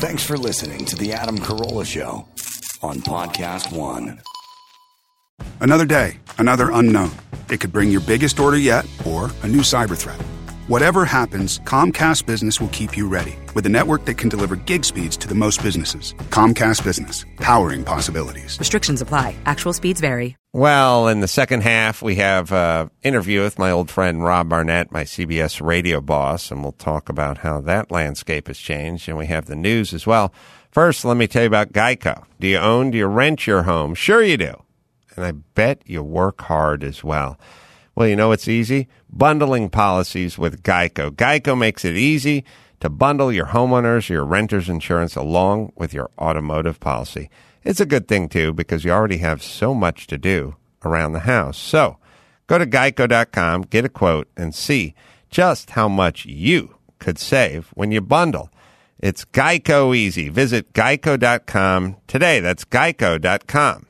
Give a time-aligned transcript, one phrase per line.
[0.00, 2.26] Thanks for listening to The Adam Carolla Show
[2.82, 4.18] on Podcast One.
[5.60, 7.10] Another day, another unknown.
[7.50, 10.18] It could bring your biggest order yet or a new cyber threat.
[10.70, 14.84] Whatever happens, Comcast Business will keep you ready with a network that can deliver gig
[14.84, 16.14] speeds to the most businesses.
[16.30, 18.56] Comcast Business, powering possibilities.
[18.56, 19.34] Restrictions apply.
[19.46, 20.36] Actual speeds vary.
[20.52, 24.92] Well, in the second half, we have an interview with my old friend Rob Barnett,
[24.92, 29.08] my CBS radio boss, and we'll talk about how that landscape has changed.
[29.08, 30.32] And we have the news as well.
[30.70, 32.26] First, let me tell you about Geico.
[32.38, 33.96] Do you own, do you rent your home?
[33.96, 34.62] Sure you do.
[35.16, 37.40] And I bet you work hard as well.
[38.00, 38.88] Well, you know it's easy?
[39.10, 41.10] Bundling policies with Geico.
[41.10, 42.46] Geico makes it easy
[42.80, 47.28] to bundle your homeowners, your renter's insurance along with your automotive policy.
[47.62, 51.28] It's a good thing too because you already have so much to do around the
[51.28, 51.58] house.
[51.58, 51.98] So
[52.46, 54.94] go to geico.com, get a quote, and see
[55.28, 58.48] just how much you could save when you bundle.
[58.98, 60.30] It's Geico easy.
[60.30, 62.40] Visit geico.com today.
[62.40, 63.88] That's geico.com.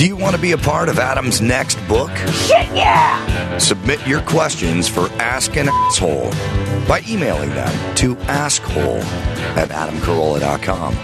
[0.00, 2.10] Do you want to be a part of Adam's next book?
[2.16, 3.58] Shit, yeah!
[3.58, 6.30] Submit your questions for Ask an Asshole
[6.88, 9.02] by emailing them to askhole
[9.58, 10.96] at adamcarolla.com.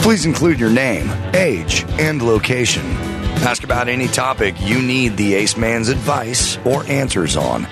[0.00, 2.84] Please include your name, age, and location.
[3.46, 7.62] Ask about any topic you need the Ace Man's advice or answers on.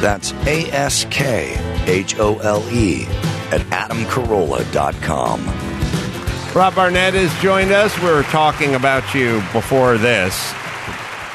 [0.00, 1.56] That's A S K
[1.88, 3.06] H O L E
[3.50, 5.75] at adamcarolla.com.
[6.56, 7.94] Rob Barnett has joined us.
[7.98, 10.54] We were talking about you before this,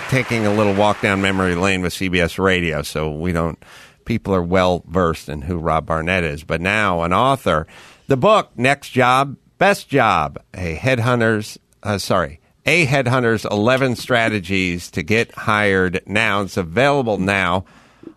[0.10, 2.82] taking a little walk down memory lane with CBS Radio.
[2.82, 3.64] So we don't,
[4.06, 6.44] people are well versed in who Rob Barnett is.
[6.44, 7.68] But now, an author.
[8.08, 15.04] The book, Next Job, Best Job, a headhunter's, uh, sorry, a headhunter's 11 strategies to
[15.04, 16.42] get hired now.
[16.42, 17.66] It's available now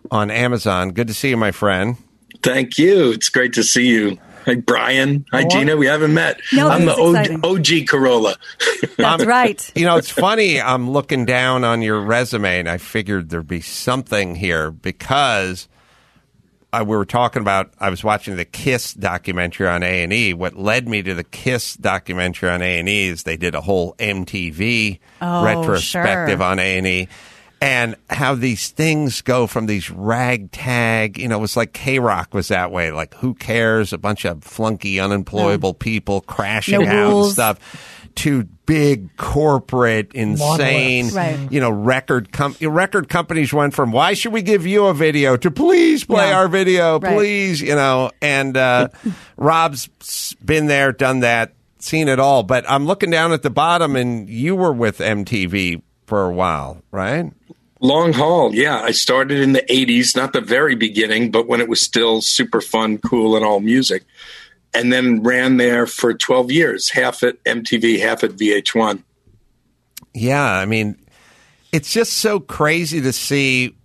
[0.09, 0.89] on Amazon.
[0.89, 1.97] Good to see you, my friend.
[2.41, 3.11] Thank you.
[3.11, 4.17] It's great to see you.
[4.45, 5.25] Hi, Brian.
[5.31, 5.75] Hi, Oh, Gina.
[5.75, 6.39] We haven't met.
[6.53, 7.35] No, I'm the this is exciting.
[7.37, 8.35] OG, OG Carolla.
[8.97, 9.71] That's right.
[9.75, 10.61] You know, it's funny.
[10.61, 15.67] I'm looking down on your resume, and I figured there'd be something here because
[16.71, 17.71] I, we were talking about.
[17.79, 20.33] I was watching the Kiss documentary on A and E.
[20.33, 23.61] What led me to the Kiss documentary on A and E is they did a
[23.61, 26.45] whole MTV Oh, retrospective sure.
[26.47, 27.07] on A and E.
[27.61, 32.33] And how these things go from these ragtag, you know, it was like K Rock
[32.33, 32.91] was that way.
[32.91, 33.93] Like, who cares?
[33.93, 41.09] A bunch of flunky, unemployable people crashing No out and stuff to big corporate insane
[41.09, 41.51] Right.
[41.51, 45.35] you know record com- record companies went from why should we give you a video
[45.35, 46.37] to please play Yeah.
[46.37, 47.13] our video Right.
[47.17, 48.87] please you know and uh,
[49.37, 49.89] rob's
[50.43, 54.29] been there done that seen it all but i'm looking down at the bottom and
[54.29, 57.33] you were with mtv for a while right
[57.85, 58.55] Long haul.
[58.55, 58.81] Yeah.
[58.81, 62.61] I started in the 80s, not the very beginning, but when it was still super
[62.61, 64.03] fun, cool, and all music.
[64.73, 69.03] And then ran there for 12 years, half at MTV, half at VH1.
[70.13, 70.97] Yeah, I mean,
[71.71, 73.75] it's just so crazy to see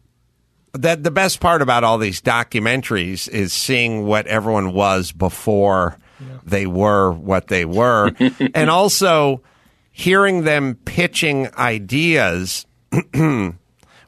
[0.73, 5.99] that the best part about all these documentaries is seeing what everyone was before
[6.45, 8.13] they were what they were
[8.55, 9.43] and also
[9.91, 12.67] hearing them pitching ideas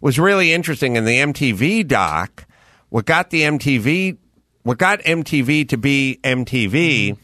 [0.02, 2.44] was really interesting in the MTV doc.
[2.90, 4.18] What got the MTV
[4.64, 7.16] what got MTV to be MTV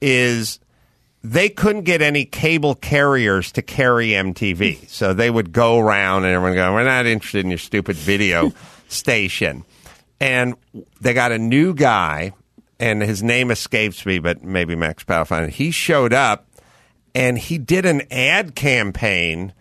[0.00, 0.60] is
[1.22, 4.88] they couldn't get any cable carriers to carry MTV.
[4.88, 8.52] So they would go around and everyone go, We're not interested in your stupid video
[8.88, 9.64] station.
[10.20, 10.54] And
[11.00, 12.32] they got a new guy,
[12.78, 15.54] and his name escapes me, but maybe Max Powell found it.
[15.54, 16.46] He showed up
[17.14, 19.52] and he did an ad campaign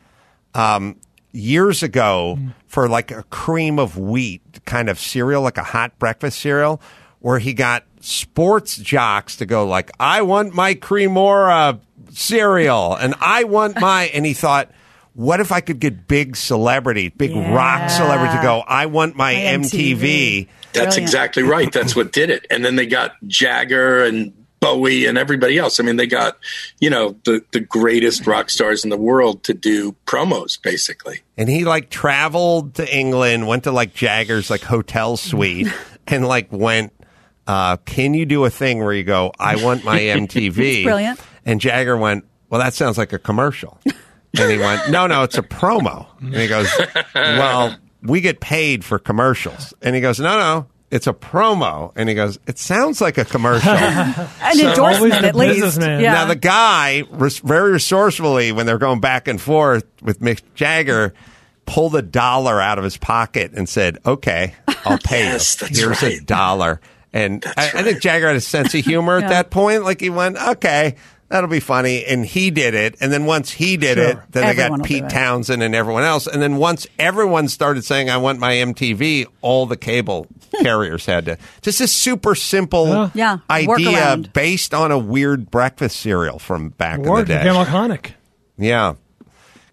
[0.54, 0.98] um,
[1.32, 2.54] years ago mm.
[2.68, 6.82] for like a cream of wheat kind of cereal, like a hot breakfast cereal,
[7.20, 11.80] where he got sports jocks to go like, "I want my Cremora
[12.12, 14.72] cereal," and I want my, and he thought.
[15.14, 17.88] What if I could get big celebrity, big rock Yeah.
[17.88, 19.98] celebrity to go, I want my, My MTV.
[19.98, 20.48] MTV.
[20.72, 20.98] That's Brilliant.
[21.00, 21.70] exactly right.
[21.70, 22.48] That's what did it.
[22.50, 25.80] And then they got Jagger and Bowie and everybody else.
[25.80, 26.38] I mean, they got,
[26.80, 31.22] you know, the, the greatest rock stars in the world to do promos, basically.
[31.36, 35.68] and he like traveled to England, went to like Jagger's like hotel suite,
[36.08, 36.94] and like went.
[37.48, 39.34] Uh, can you do a thing where you go?
[39.40, 40.84] I want my MTV.
[40.84, 41.20] brilliant.
[41.44, 42.24] And Jagger went.
[42.50, 43.80] Well, that sounds like a commercial.
[43.86, 46.06] And he went, No, no, it's a promo.
[46.22, 46.70] And he goes,
[47.16, 49.74] Well, we get paid for commercials.
[49.82, 51.92] And he goes, No, no, it's a promo.
[51.96, 53.72] And he goes, It sounds like a commercial.
[53.72, 55.80] An Always endorsement, the at least.
[55.82, 55.98] Yeah.
[56.14, 61.14] Now the guy, res- very resourcefully, when they're going back and forth with Mick Jagger,
[61.66, 64.54] pulled a dollar out of his pocket and said, "Okay,
[64.86, 65.68] I'll pay Yes, you.
[65.68, 66.82] that's Here's a dollar."
[67.14, 69.84] And I, I think Jagger had a sense of humor at that point.
[69.84, 70.96] Like he went, okay,
[71.32, 72.06] that'll be funny.
[72.06, 72.96] And he did it.
[73.02, 74.10] And then once he did Sure.
[74.10, 75.10] it, then Everyone they got Pete it.
[75.10, 76.28] Townshend and everyone else.
[76.28, 80.28] And then once everyone started saying, I want my MTV, all the cable
[80.62, 81.38] carriers had to.
[81.62, 83.10] Just a super simple Yeah.
[83.16, 84.34] Yeah, idea workaround.
[84.34, 87.38] based on a weird breakfast cereal from back in the day.
[87.44, 88.12] became iconic.
[88.58, 88.94] Yeah.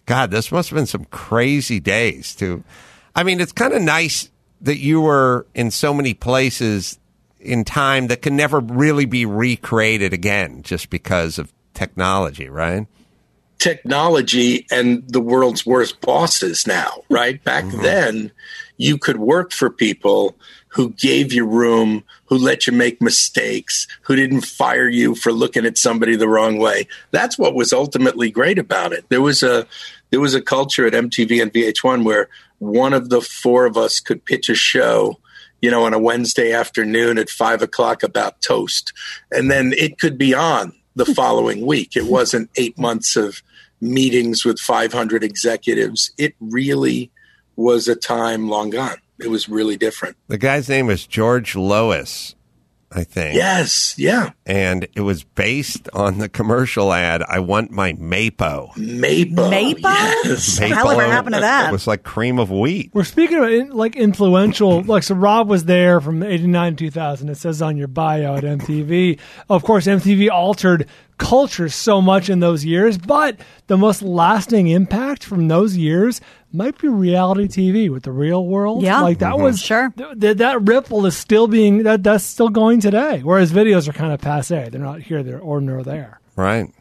[0.05, 2.63] God, this must have been some crazy days too.
[3.15, 4.29] I mean, it's kind of nice
[4.61, 6.97] that you were in so many places
[7.39, 12.87] in time that can never really be recreated again just because of technology, right?
[13.59, 17.43] technology and the world's worst bosses now, right?
[17.43, 17.81] Back mm-hmm.
[17.81, 18.31] then,
[18.77, 20.35] you could work for people
[20.69, 25.65] who gave you room, who let you make mistakes, who didn't fire you for looking
[25.65, 26.87] at somebody the wrong way.
[27.11, 29.05] That's what was ultimately great about it.
[29.09, 29.67] There was a
[30.11, 33.99] there was a culture at MTV and VH1 where one of the four of us
[33.99, 35.19] could pitch a show
[35.61, 38.93] you know, on a Wednesday afternoon at five o'clock about toast.
[39.31, 41.95] And then it could be on the following week.
[41.95, 43.41] It wasn't eight months of
[43.81, 46.11] meetings with 500 executives.
[46.17, 47.11] It really
[47.55, 48.97] was a time long gone.
[49.19, 50.15] It was really different.
[50.27, 52.35] The guy's name is George Lois,
[52.91, 53.35] I think.
[53.35, 53.93] Yes.
[53.99, 54.31] Yeah.
[54.45, 58.73] And it was based on the commercial ad, I want my Maypo.
[58.73, 59.35] Maypo.
[59.35, 59.83] Maypo?
[59.83, 60.59] Yes.
[60.59, 61.69] What the hell ever happened to that?
[61.69, 62.89] It was like cream of wheat.
[62.93, 64.81] We're speaking of in, like influential.
[64.81, 67.29] Like so, Rob was there from '89 to 2000.
[67.29, 69.19] It says on your bio at MTV.
[69.49, 70.87] Of course, MTV altered
[71.19, 73.37] culture so much in those years, but
[73.67, 76.21] the most lasting impact from those years
[76.51, 78.83] might be reality TV with the Real World.
[78.83, 79.01] Yeah.
[79.01, 79.43] like that mm-hmm.
[79.43, 79.93] was Sure.
[79.95, 83.21] th- th- that ripple is still being that that's still going today.
[83.23, 84.69] Whereas videos are kind of passe.
[84.69, 85.23] They're not here.
[85.23, 86.19] They're or nor there.
[86.35, 86.71] Right.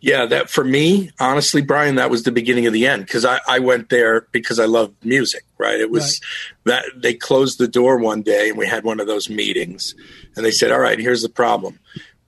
[0.00, 3.40] Yeah, that for me, honestly, Brian, that was the beginning of the end because I,
[3.48, 5.80] I went there because I loved music, right?
[5.80, 6.20] It was
[6.64, 9.94] that they closed the door one day and we had one of those meetings
[10.36, 11.78] and they said, All right, here's the problem.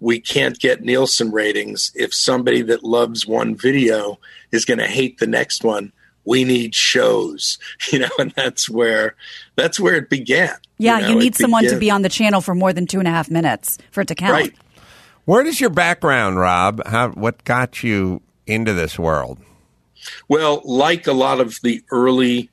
[0.01, 4.19] We can't get Nielsen ratings if somebody that loves one video
[4.51, 5.93] is going to hate the next one.
[6.25, 7.59] We need shows,
[7.93, 9.17] you know, and that's where
[9.57, 10.55] that's where it began.
[10.79, 13.09] Yeah, know, you need someone to be on the channel for more than two and
[13.09, 14.33] a half minutes for it to count.
[14.33, 14.55] right.
[15.25, 16.85] Where does your background, Rob?
[16.87, 19.39] How what got you into this world?
[20.29, 22.51] Well, like a lot of the early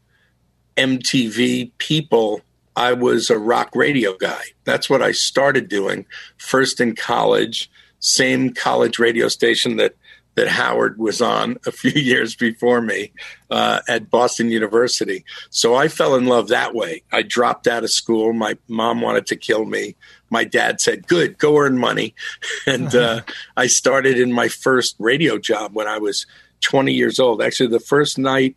[0.77, 2.41] MTV people,
[2.75, 4.41] I was a rock radio guy.
[4.65, 6.05] That's what I started doing
[6.37, 7.69] first in college,
[7.99, 9.95] same college radio station that
[10.35, 13.11] that Howard was on a few years before me
[13.49, 15.25] uh, at Boston University.
[15.49, 17.03] So I fell in love that way.
[17.11, 18.33] I dropped out of school.
[18.33, 19.95] My mom wanted to kill me.
[20.29, 22.15] My dad said, "Good, go earn money,"
[22.67, 23.21] and uh,
[23.57, 26.25] I started in my first radio job when I was
[26.61, 27.41] 20 years old.
[27.41, 28.55] Actually, the first night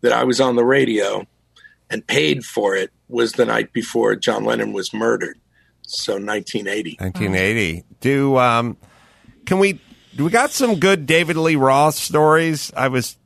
[0.00, 1.26] that I was on the radio
[1.90, 5.38] and paid for it was the night before John Lennon was murdered.
[5.82, 6.96] So 1980.
[7.00, 7.84] 1980.
[8.00, 8.76] Do um,
[9.44, 9.80] can we?
[10.16, 12.72] Do we got some good David Lee Roth stories?
[12.76, 13.16] I was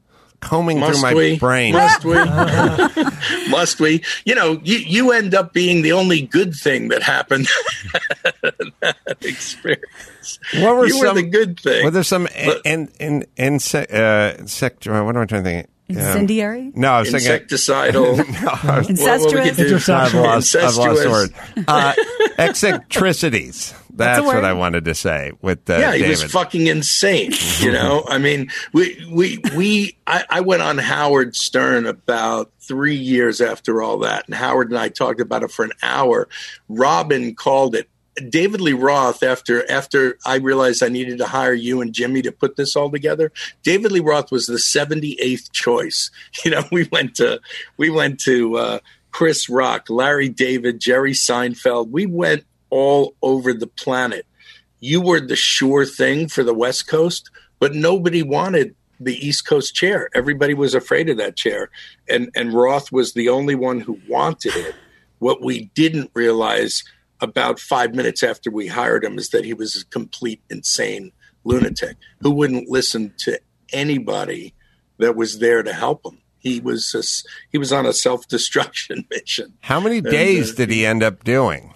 [0.41, 1.39] combing Must through my we?
[1.39, 1.73] brain.
[1.73, 2.15] Must we?
[3.49, 4.03] Must we?
[4.27, 7.49] You know, you, you end up being the only good thing that happened
[8.43, 10.39] that experience.
[10.59, 11.17] What were you some?
[11.17, 11.85] were the good thing.
[11.85, 14.87] Were there some But- in in in uh, insect?
[14.87, 15.69] What am I trying to think?
[15.91, 16.73] Um, Incendiary?
[16.75, 17.31] no, I was thinking.
[17.31, 18.17] Insecticidal.
[18.45, 19.57] What- what Incestuous?
[19.57, 21.31] could do- I've lost, I've lost the word.
[21.69, 21.93] Uh,
[22.39, 23.75] eccentricities.
[23.97, 24.45] That's, a what.
[24.45, 26.23] I wanted to say with uh, yeah, he David.
[26.23, 27.33] was fucking insane.
[27.61, 29.97] You know, I mean, we we we.
[30.07, 34.79] I, I went on Howard Stern about three years after all that, and Howard and
[34.79, 36.29] I talked about it for an hour.
[36.69, 37.89] Robin called it.
[38.29, 42.31] David Lee Roth, after after I realized I needed to hire you and Jimmy to
[42.33, 43.33] put this all together,
[43.65, 46.11] David Lee Roth was the seventy eighth choice.
[46.45, 47.41] You know, we went to
[47.77, 48.79] we went to uh,
[49.11, 51.91] Chris Rock, Larry David, Jerry Seinfeld.
[51.91, 54.27] We went all over the planet
[54.81, 59.75] you were the sure thing for the West Coast, but nobody wanted the East Coast
[59.75, 60.11] chair.
[60.15, 61.71] Everybody was afraid of that chair.
[62.07, 64.75] And and Roth was the only one who wanted it.
[65.21, 66.85] What we didn't realize
[67.21, 71.13] about five minutes after we hired him is that he was a complete insane
[71.45, 73.41] lunatic who wouldn't listen to
[73.73, 74.53] anybody
[74.99, 76.19] that was there to help him.
[76.41, 77.03] He was a
[77.51, 79.55] he was on a self destruction mission.
[79.63, 81.74] How many And, days uh, did he end up doing?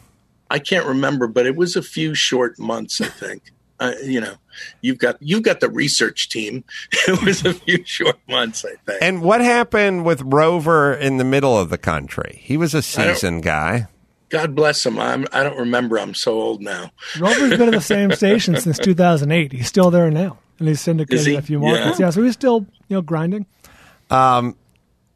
[0.50, 3.42] I can't remember, but it was a few short months, I think.
[3.80, 4.34] Uh, you know,
[4.80, 6.64] you've got you've got the research team.
[7.06, 9.00] It was a few short months, I think.
[9.00, 12.40] And what happened with Rover in the middle of the country?
[12.42, 13.86] He was a seasoned guy.
[14.30, 14.98] God bless him.
[14.98, 15.96] I'm, I don't remember.
[15.96, 16.90] I'm so old now.
[17.20, 19.52] Rover's been at the same station since 2008.
[19.52, 21.36] He's still there now, and he's syndicated Is he?
[21.36, 22.00] a few markets.
[22.00, 22.06] Yeah.
[22.06, 22.10] Yeah.
[22.10, 23.46] so he's still you know grinding.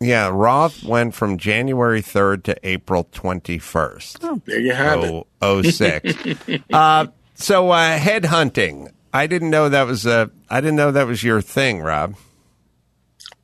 [0.02, 4.44] Yeah, Roth went from January 3rd to April 21st.
[4.44, 5.26] There you have it.
[5.40, 6.14] Oh, 06.
[6.73, 8.92] uh, so uh, headhunting.
[9.12, 10.30] I didn't know that was a.
[10.49, 12.16] I didn't know that was your thing, Rob.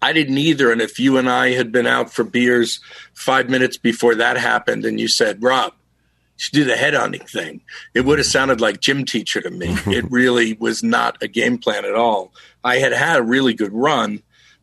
[0.01, 0.73] I didn't either.
[0.73, 2.81] And if you and I had been out for beers
[3.13, 7.61] five minutes before that happened, and you said, "Rob, you should do the headhunting thing,"
[7.95, 9.69] it would have sounded like gym teacher to me.
[9.87, 12.33] it really was not a game plan at all.
[12.65, 14.23] I had had a really good run.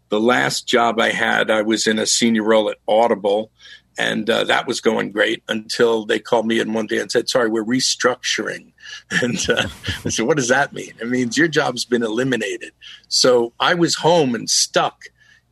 [0.10, 3.52] The last job I had, I was in a senior role at Audible,
[3.98, 7.30] and uh, that was going great until they called me in one day and said,
[7.30, 8.72] "Sorry, we're restructuring."
[9.10, 9.68] And uh,
[10.06, 12.72] I said, "What does that mean?" It means your job's been eliminated.
[13.08, 15.06] So I was home and stuck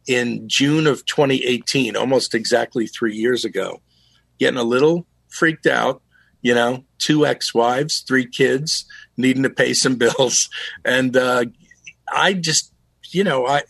[0.07, 3.81] in June of 2018, almost exactly three years ago,
[4.39, 6.01] getting a little freaked out.
[6.41, 8.85] You know, two ex-wives, three kids,
[9.17, 10.49] needing to pay some bills,
[10.85, 11.45] and uh,
[12.13, 12.71] I just,
[13.09, 13.63] you know, I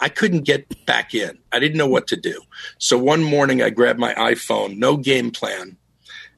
[0.00, 1.38] I couldn't get back in.
[1.52, 2.40] I didn't know what to do.
[2.78, 5.76] So one morning I grabbed my iPhone, no game plan,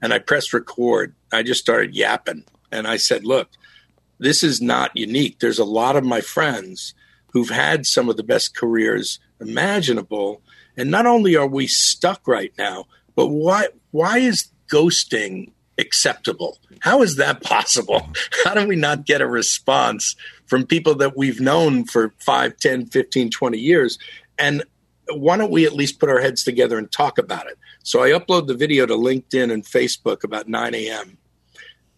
[0.00, 1.14] and I pressed record.
[1.32, 2.44] I just started yapping.
[2.72, 3.50] And I said, look,
[4.18, 5.38] this is not unique.
[5.38, 6.94] There's a lot of my friends
[7.32, 10.42] who've had some of the best careers imaginable.
[10.76, 16.58] And not only are we stuck right now, but why why is ghosting acceptable?
[16.80, 18.08] How is that possible?
[18.44, 20.16] How do we not get a response
[20.52, 23.98] from people that we've known for 5, 10, 15, 20 years?
[24.36, 24.62] And
[25.08, 27.56] why don't we at least put our heads together and talk about it?
[27.84, 31.16] So I upload the video to LinkedIn and Facebook about 9 a.m.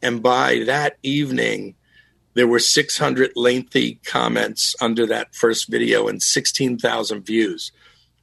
[0.03, 1.75] And by that evening,
[2.35, 7.73] there were 600 lengthy comments under that first video and 16,000 views.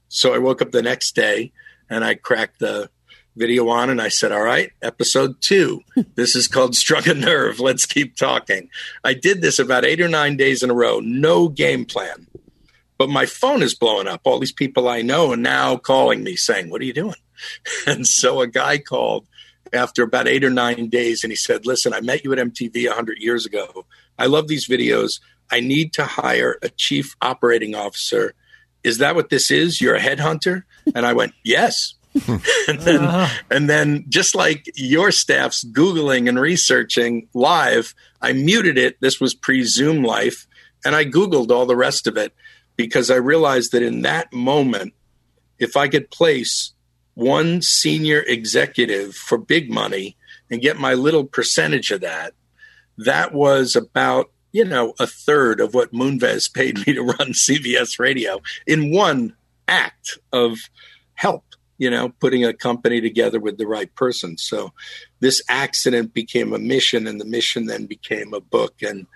[0.08, 1.52] So I woke up the next day
[1.90, 2.90] and I cracked the
[3.36, 5.82] video on and I said, All right, episode two.
[6.16, 7.60] This is called Struck a Nerve.
[7.60, 8.70] Let's keep talking.
[9.04, 12.28] I did this about eight or nine days in a row, no game plan.
[12.98, 14.22] But my phone is blowing up.
[14.24, 17.16] All these people I know are now calling me saying, What are you doing?
[17.88, 19.26] And so a guy called
[19.74, 22.88] after about eight or nine days and he said, Listen, I met you at MTV
[22.88, 23.86] 100 years ago.
[24.20, 25.20] I love these videos.
[25.50, 28.34] I need to hire a chief operating officer.
[28.84, 29.82] Is that what this is?
[29.82, 30.64] You're a headhunter?
[30.94, 31.96] And I went, Yes.
[32.28, 33.44] and then uh-huh.
[33.50, 39.00] and then just like your staff's googling and researching live i muted it.
[39.00, 40.46] This was pre zoom life
[40.84, 42.34] and i googled all the rest of it
[42.76, 44.94] because i realized that in that moment
[45.58, 46.74] if i could place
[47.14, 50.18] one senior executive for big money
[50.50, 52.34] and get my little percentage of that
[52.98, 58.00] that was about you know a third of what moonves paid me to run cbs
[58.00, 59.34] radio in one
[59.68, 60.58] act of
[61.14, 61.46] help
[61.82, 64.38] you know, putting a company together with the right person.
[64.38, 64.72] So
[65.20, 69.08] this accident became a mission and the mission then became a book and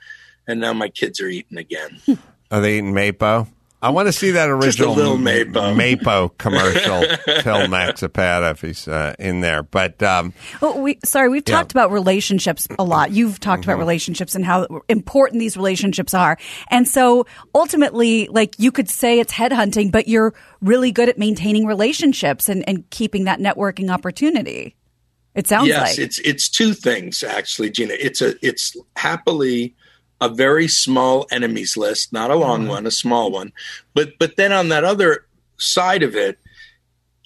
[0.48, 2.02] and now my kids are eating again.
[2.52, 3.48] Are they eating Maypo?
[3.86, 5.76] I want to see that original little Maypo.
[5.76, 7.06] Maypo commercial.
[7.42, 9.62] Tell Max Zapata if he's uh, in there.
[9.62, 11.58] But um, Oh, we sorry, we've Yeah.
[11.58, 13.12] talked about relationships a lot.
[13.12, 16.36] You've talked about relationships and how important these relationships are.
[16.72, 21.68] And so ultimately, like you could say it's headhunting, but you're really good at maintaining
[21.68, 24.76] relationships and, and keeping that networking opportunity.
[25.36, 26.00] It sounds yes, like.
[26.00, 27.94] it's it's two things actually, Gina.
[28.00, 29.76] It's a it's happily
[30.22, 32.70] a very small enemies list, not a long mm-hmm.
[32.70, 33.52] one, a small one.
[33.94, 35.26] But but then on that other
[35.58, 36.40] side of it,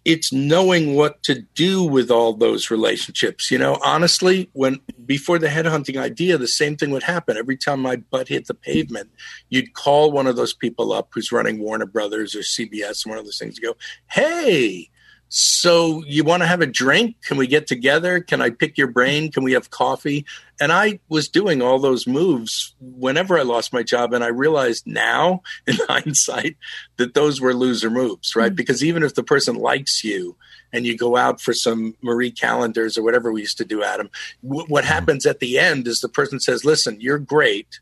[0.05, 3.51] it's knowing what to do with all those relationships.
[3.51, 7.38] You know, honestly, when before the headhunting idea, the same thing would happen.
[7.38, 9.10] Every time my butt hit the pavement,
[9.50, 13.19] you'd call one of those people up who's running Warner Brothers or CBS, and one
[13.19, 13.60] of those things.
[13.60, 13.75] Go,
[14.10, 14.89] hey,
[15.29, 17.15] so you want to have a drink?
[17.21, 18.19] Can we get together?
[18.19, 19.31] Can I pick your brain?
[19.31, 20.25] Can we have coffee?
[20.59, 24.12] And I was doing all those moves whenever I lost my job.
[24.12, 26.57] And I realized now, in hindsight,
[26.98, 28.51] that those were loser moves, right?
[28.51, 28.55] Mm.
[28.55, 30.36] Because even if the person likes you
[30.74, 34.09] and you go out for some Marie Callender's or whatever we used to do, Adam,
[34.43, 34.88] w- what mm.
[34.88, 37.79] happens at the end is the person says, listen, you're great.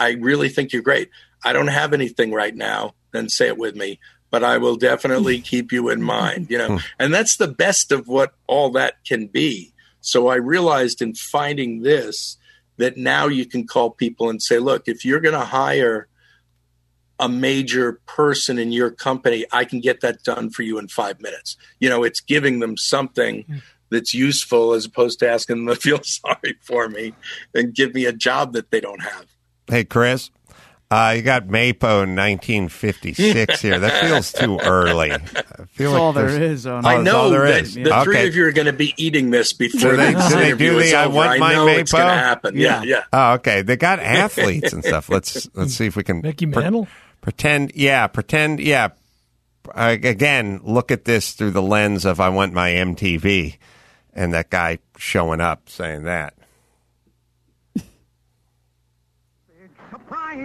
[0.00, 1.10] I really think you're great.
[1.44, 2.94] I don't have anything right now.
[3.12, 6.68] Then say it with me but I will definitely keep you in mind, you know.
[6.68, 6.84] Hmm.
[6.98, 9.72] And that's the best of what all that can be.
[10.00, 12.36] So I realized in finding this
[12.76, 16.08] that now you can call people and say, look, if you're going to hire
[17.18, 21.20] a major person in your company, I can get that done for you in 5
[21.20, 21.56] minutes.
[21.80, 23.56] You know, it's giving them something hmm.
[23.90, 27.14] that's useful as opposed to asking them to feel sorry for me
[27.54, 29.26] and give me a job that they don't have.
[29.66, 30.30] hey, Chris,
[30.90, 33.78] uh, you got Maypo in 1956 here.
[33.78, 35.12] That feels too early.
[35.12, 37.74] I feel That's all there's- on I Oh, that's know all there that is.
[37.74, 40.34] the three of you are going to be eating this before Do they- this do
[40.36, 41.14] they do the I over.
[41.14, 42.16] want I my know it's going to Maypo?
[42.16, 42.56] happen.
[42.56, 43.04] Yeah, yeah.
[43.12, 43.62] Oh, okay.
[43.62, 45.08] They got athletes and stuff.
[45.10, 46.86] Let's let's see if we can Mickey pre-
[47.20, 47.72] pretend.
[47.74, 48.60] Yeah, pretend.
[48.60, 48.88] Yeah,
[49.74, 53.58] I, again, look at this through the lens of I want my MTV,
[54.14, 56.32] and that guy showing up saying that.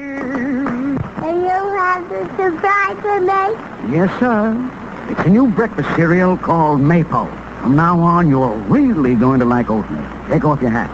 [0.03, 3.95] And you have the surprise for me?
[3.95, 5.07] Yes, sir.
[5.09, 7.27] It's a new breakfast cereal called Maple.
[7.61, 10.01] From now on, you're really going to like oatmeal.
[10.29, 10.89] Take off your hat.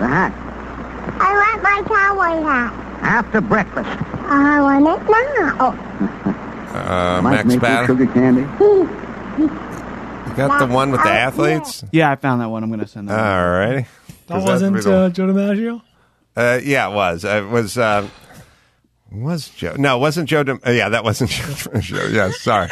[0.00, 0.32] The hat.
[1.20, 2.72] I want my cowboy hat.
[3.02, 3.88] After breakfast.
[4.26, 5.10] I want it
[5.40, 6.34] now.
[6.68, 7.86] Uh, Mike Max Maple Batter.
[7.86, 8.42] sugar candy.
[9.38, 11.82] You got the one with the athletes?
[11.90, 12.62] Yeah, I found that one.
[12.62, 13.18] I'm going to send that.
[13.18, 13.86] All righty.
[14.28, 15.82] That wasn't uh, Joe DiMaggio?
[16.36, 17.24] Uh, yeah, it was.
[17.24, 17.76] It was.
[17.78, 18.08] Uh,
[19.10, 19.74] was Joe?
[19.78, 20.42] No, it wasn't Joe.
[20.42, 21.30] Dim- uh, yeah, that wasn't
[21.80, 22.06] Joe.
[22.12, 22.68] yeah, sorry.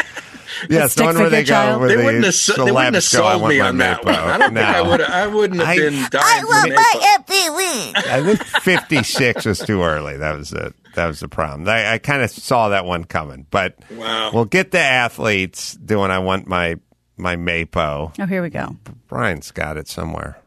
[0.71, 1.79] Yes, the one where they figure go.
[1.79, 4.03] Where They the wouldn't have so- they wouldn't have celebs go, sold me on that
[4.03, 4.15] Maypo." one.
[4.15, 4.91] I don't think I No.
[4.91, 5.01] would.
[5.01, 8.11] I wouldn't have I- been dying I for want my MTV.
[8.13, 10.17] I think 56 was too early.
[10.19, 10.75] That was it.
[10.95, 11.69] That was the problem.
[11.69, 14.31] I, I kind of saw that one coming, but Wow.
[14.33, 16.11] we'll get the athletes doing.
[16.11, 16.77] I want my
[17.17, 18.13] my Maypo.
[18.19, 18.77] Oh, here we go.
[19.09, 20.39] Brian's got it somewhere.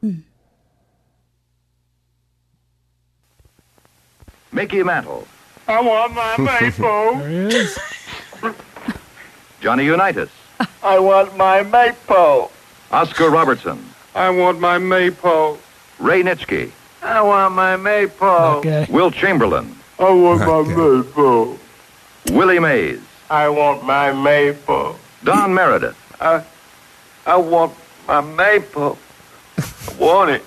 [4.52, 5.28] Mickey Mantle,
[5.68, 7.20] I want my maple.
[7.20, 7.80] There he is.
[9.62, 10.30] Johnny Unitas,
[10.82, 12.52] I want my maple.
[12.92, 13.84] Oscar Robertson,
[14.16, 15.60] I want my maple.
[16.00, 16.72] Ray Nitschke,
[17.04, 18.28] I want my maple.
[18.28, 18.88] Okay.
[18.90, 20.74] Wilt Chamberlain, I want my Okay.
[21.04, 21.60] maple.
[22.26, 24.98] Willie Mays, I want my maple.
[25.24, 26.44] Don Meredith, I,
[27.26, 27.74] I want
[28.08, 28.98] my maple.
[29.58, 30.44] I want it.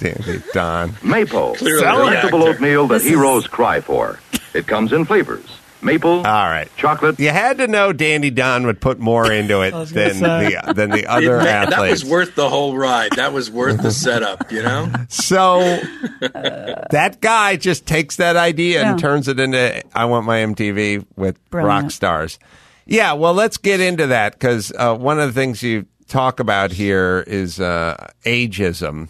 [0.00, 0.94] Dandy Don.
[1.02, 4.18] Maple, Clearly the an oatmeal that This is- heroes cry for.
[4.54, 5.44] It comes in flavors:
[5.82, 6.68] maple, All right.
[6.76, 10.08] chocolate, You had to know Dandy Don would put more into it I was gonna
[10.14, 10.56] than say.
[10.66, 13.12] the than the It other ma- that was worth the whole ride.
[13.16, 14.50] That was worth the setup.
[14.50, 14.90] You know.
[15.08, 15.60] So
[16.20, 21.38] that guy just takes that idea and turns it into I want my MTV with
[21.50, 21.82] Brilliant.
[21.84, 22.38] rock stars.
[22.86, 26.70] Yeah, well, let's get into that because uh, one of the things you talk about
[26.70, 29.08] here is uh, ageism,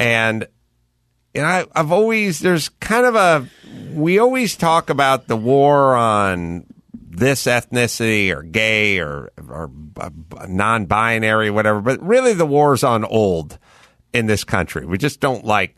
[0.00, 0.46] and
[1.34, 3.48] know, I, I've always there's kind of a
[3.94, 9.70] we always talk about the war on this ethnicity or gay or or
[10.48, 13.58] non-binary whatever, but really the war's on old
[14.12, 14.84] in this country.
[14.86, 15.76] We just don't like.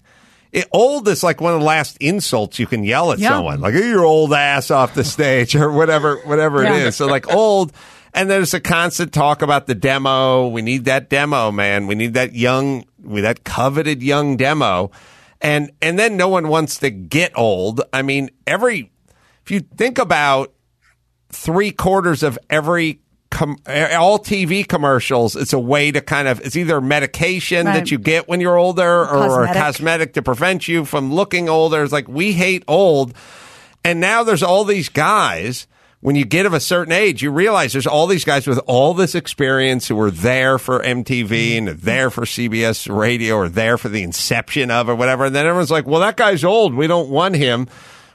[0.53, 3.31] It, old is like one of the last insults you can yell at Yeah.
[3.31, 6.77] someone, like "Get your old ass off the stage" or whatever, whatever Yeah.
[6.77, 6.97] it is.
[6.97, 7.73] So like old,
[8.12, 10.49] and there's a constant talk about the demo.
[10.49, 11.87] We need that demo, man.
[11.87, 14.91] We need that young, we that coveted young demo,
[15.41, 17.81] and and then no one wants to get old.
[17.93, 18.91] I mean, every
[19.45, 20.53] if you think about
[21.31, 26.57] three quarters of every com- all TV commercials, it's a way to kind of it's
[26.57, 27.75] either medication Right.
[27.75, 29.62] that you get when you're older or a Cosmetic.
[29.62, 31.83] cosmetic to prevent you from looking older.
[31.83, 33.15] It's like we hate old,
[33.85, 35.67] and now there's all these guys.
[36.03, 38.93] When you get of a certain age, you realize there's all these guys with all
[38.93, 43.88] this experience who were there for MTV and there for CBS Radio or there for
[43.88, 45.27] the inception of or whatever.
[45.27, 46.75] And then everyone's like, well, that guy's old.
[46.75, 47.69] We don't want him.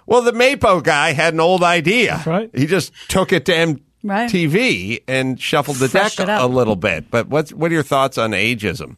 [0.06, 2.22] Well, the Maypo guy had an old idea.
[2.26, 2.50] right.
[2.54, 4.30] He just took it to Right.
[4.30, 7.10] MTV and shuffled the deck a, a little bit.
[7.10, 8.96] But what's what are your thoughts on ageism?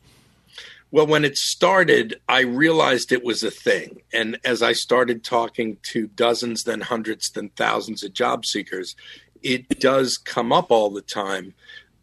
[0.91, 4.01] Well, when it started, I realized it was a thing.
[4.11, 8.95] And as I started talking to dozens, then hundreds, then thousands of job seekers,
[9.43, 11.53] it does come up all the time.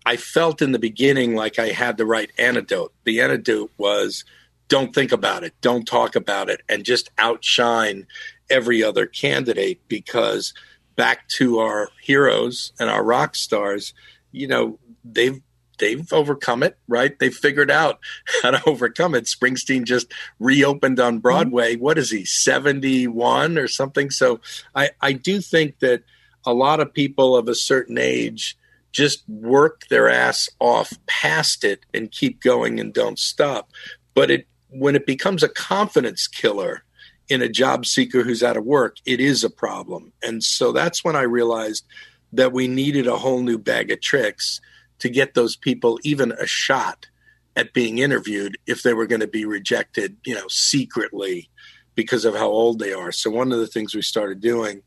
[0.05, 2.95] I felt in the beginning like I had the right antidote.
[3.05, 4.25] The antidote was
[4.69, 8.07] don't think about it, don't talk about it, and just outshine
[8.49, 10.55] every other candidate because
[10.95, 13.95] back to our heroes and our rock stars,
[14.33, 15.41] you know, they've
[15.79, 17.19] they've overcome it, right?
[17.19, 17.99] They figured out
[18.43, 19.25] how to overcome it.
[19.25, 21.21] Springsteen just reopened on mm-hmm.
[21.21, 21.77] Broadway.
[21.77, 24.11] What is he, 71 or something?
[24.11, 24.41] So
[24.75, 26.03] I, I do think that
[26.45, 28.57] a lot of people of a certain age
[28.93, 33.71] just work their ass off past it and keep going and don't stop.
[34.15, 36.83] But it when it becomes a confidence killer
[37.29, 40.13] in a job seeker who's out of work, it is a problem.
[40.23, 41.85] And so that's when I realized
[42.33, 44.61] that we needed a whole new bag of tricks
[44.99, 47.07] to get those people even a shot
[47.55, 51.49] at being interviewed if they were going to be rejected, you know, secretly
[51.95, 53.11] because of how old they are.
[53.11, 54.83] So one of the things we started doing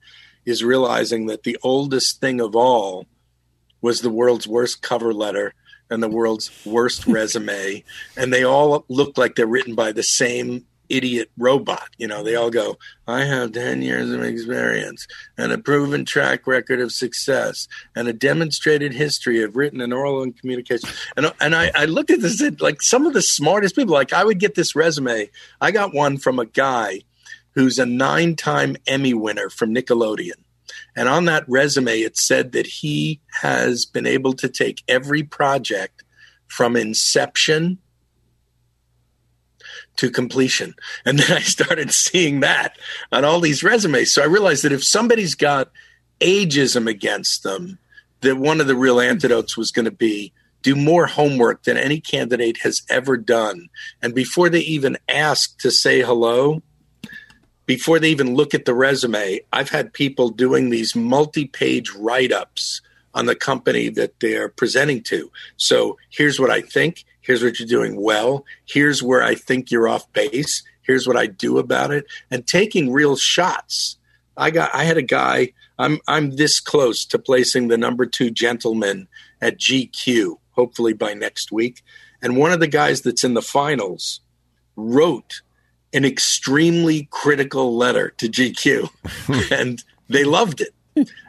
[0.46, 3.06] is realizing that the oldest thing of all
[3.82, 5.54] was the world's worst cover letter
[5.90, 7.84] and the world's worst resume
[8.16, 11.90] and they all look like they're written by the same idiot robot.
[11.98, 16.46] You know they all go i have 10 years of experience and a proven track
[16.46, 20.90] record of success and a demonstrated history of written and oral and communication.
[21.18, 24.14] And, and I, I looked at this and like some of the smartest people like
[24.14, 25.30] i would get this resume.
[25.62, 27.02] I got one from a guy
[27.56, 30.44] who's a nine time emmy winner from nickelodeon.
[30.96, 36.04] And on that resume, it said that he has been able to take every project
[36.48, 37.80] from inception
[40.00, 40.74] to completion.
[41.06, 42.78] And then I started seeing that
[43.12, 44.14] on all these resumes.
[44.14, 45.72] So I realized that if somebody's got
[46.22, 47.80] ageism against them,
[48.22, 52.02] that one of the real antidotes was going to be do more homework than any
[52.02, 53.70] candidate has ever done.
[54.02, 56.62] And before they even ask to say hello,
[57.66, 62.32] before they even look at the resume, I've had people doing these multi page write
[62.32, 62.82] ups
[63.14, 65.32] on the company that they're presenting to.
[65.58, 67.06] So here's what I think.
[67.30, 68.44] Here's what you're doing well.
[68.66, 70.64] Here's where I think you're off base.
[70.82, 72.08] Here's what I do about it.
[72.32, 73.98] And taking real shots.
[74.36, 78.32] I got I had a guy, I'm I'm this close to placing the number two
[78.32, 79.08] gentleman
[79.40, 81.84] at GQ, hopefully by next week.
[82.20, 84.22] And one of the guys that's in the finals
[84.76, 85.44] wrote
[85.94, 89.52] an extremely critical letter to GQ.
[89.52, 90.74] and they loved it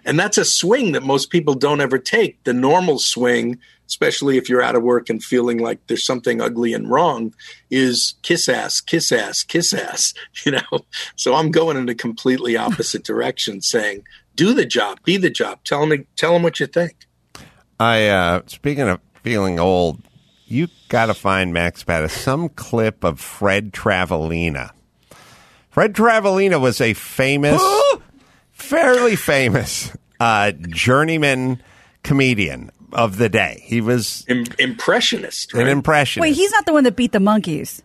[0.04, 2.42] and that's a swing that most people don't ever take.
[2.44, 3.58] The normal swing,
[3.90, 7.34] especially if you're out of work and feeling like there's something ugly and wrong,
[7.72, 10.14] is kiss ass, kiss ass, kiss ass.
[10.46, 14.04] You know, so I'm going in a completely opposite direction, saying,
[14.36, 15.58] "Do the job, be the job.
[15.64, 16.94] Tell them, tell them what you think."
[17.78, 20.00] I uh, speaking of feeling old,
[20.46, 24.70] you got to find Max Pattis some clip of Fred Travalena.
[25.68, 27.62] Fred Travalena was a famous
[28.52, 31.60] fairly famous uh, journeyman
[32.02, 33.62] comedian of the day.
[33.64, 35.62] He was Im- impressionist, right?
[35.62, 36.22] an impressionist.
[36.22, 37.82] Wait, he's not the one that beat the monkeys.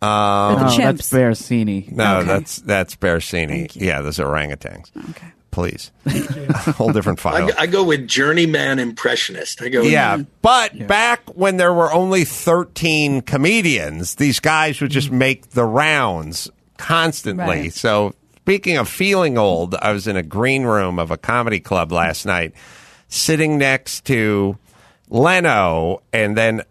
[0.00, 0.76] Um, the No, chimps.
[0.76, 1.90] that's Berosini.
[1.92, 2.26] no, Okay.
[2.28, 3.70] that's that's Berosini.
[3.74, 4.90] Yeah, those orangutans.
[5.10, 5.26] Okay.
[5.50, 5.90] Please,
[6.76, 7.50] whole different file.
[7.58, 9.60] I, I go with journeyman impressionist.
[9.62, 14.90] I go, with- Yeah, but back when there were only 13 comedians, these guys would
[14.92, 17.44] just make the rounds constantly.
[17.44, 17.72] Right.
[17.72, 21.90] So, speaking of feeling old, I was in a green room of a comedy club
[21.90, 22.52] last night,
[23.08, 24.56] sitting next to
[25.08, 26.62] Leno, and then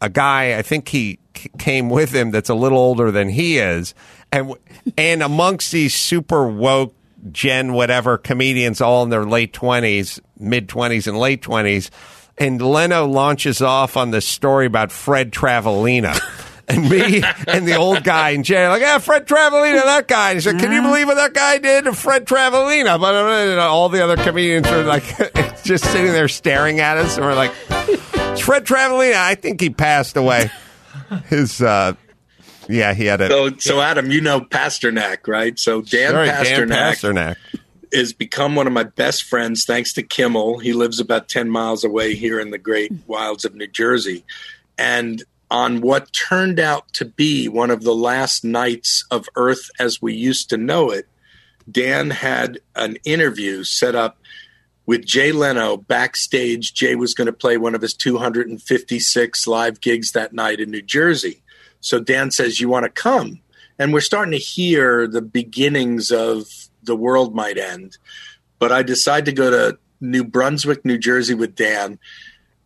[0.00, 1.18] a guy, I think he
[1.58, 3.94] came with him that's a little older than he is.
[4.32, 4.54] And,
[4.96, 6.94] and amongst these super woke
[7.32, 11.90] gen whatever comedians all in their late 20s mid 20s and late 20s
[12.38, 16.16] and leno launches off on this story about fred travalena
[16.68, 20.30] and me and the old guy and jay are like yeah fred travalena that guy
[20.30, 23.60] and he said can you believe what that guy did to fred travalena but uh,
[23.62, 25.04] all the other comedians are like
[25.64, 29.70] just sitting there staring at us and we're like it's fred travalena i think he
[29.70, 30.50] passed away
[31.28, 31.92] his uh
[32.68, 35.56] yeah he had a So, so Adam, you know Pasternak, right?
[35.56, 37.36] So Dan Sorry, Pasternak, Dan Pasternak.
[37.92, 40.58] has become one of my best friends thanks to Kimmel.
[40.58, 44.24] He lives about 10 miles away here in the great wilds of New Jersey.
[44.76, 50.02] And on what turned out to be one of the last nights of Earth as
[50.02, 51.06] we used to know it,
[51.70, 54.18] Dan had an interview set up
[54.86, 56.74] with Jay Leno backstage.
[56.74, 60.82] Jay was going to play one of his 256 live gigs that night in New
[60.82, 61.42] Jersey.
[61.80, 63.40] So Dan says, You want to come?
[63.78, 66.46] And we're starting to hear the beginnings of
[66.82, 67.98] the world might end.
[68.58, 71.98] But I decide to go to New Brunswick, New Jersey with Dan.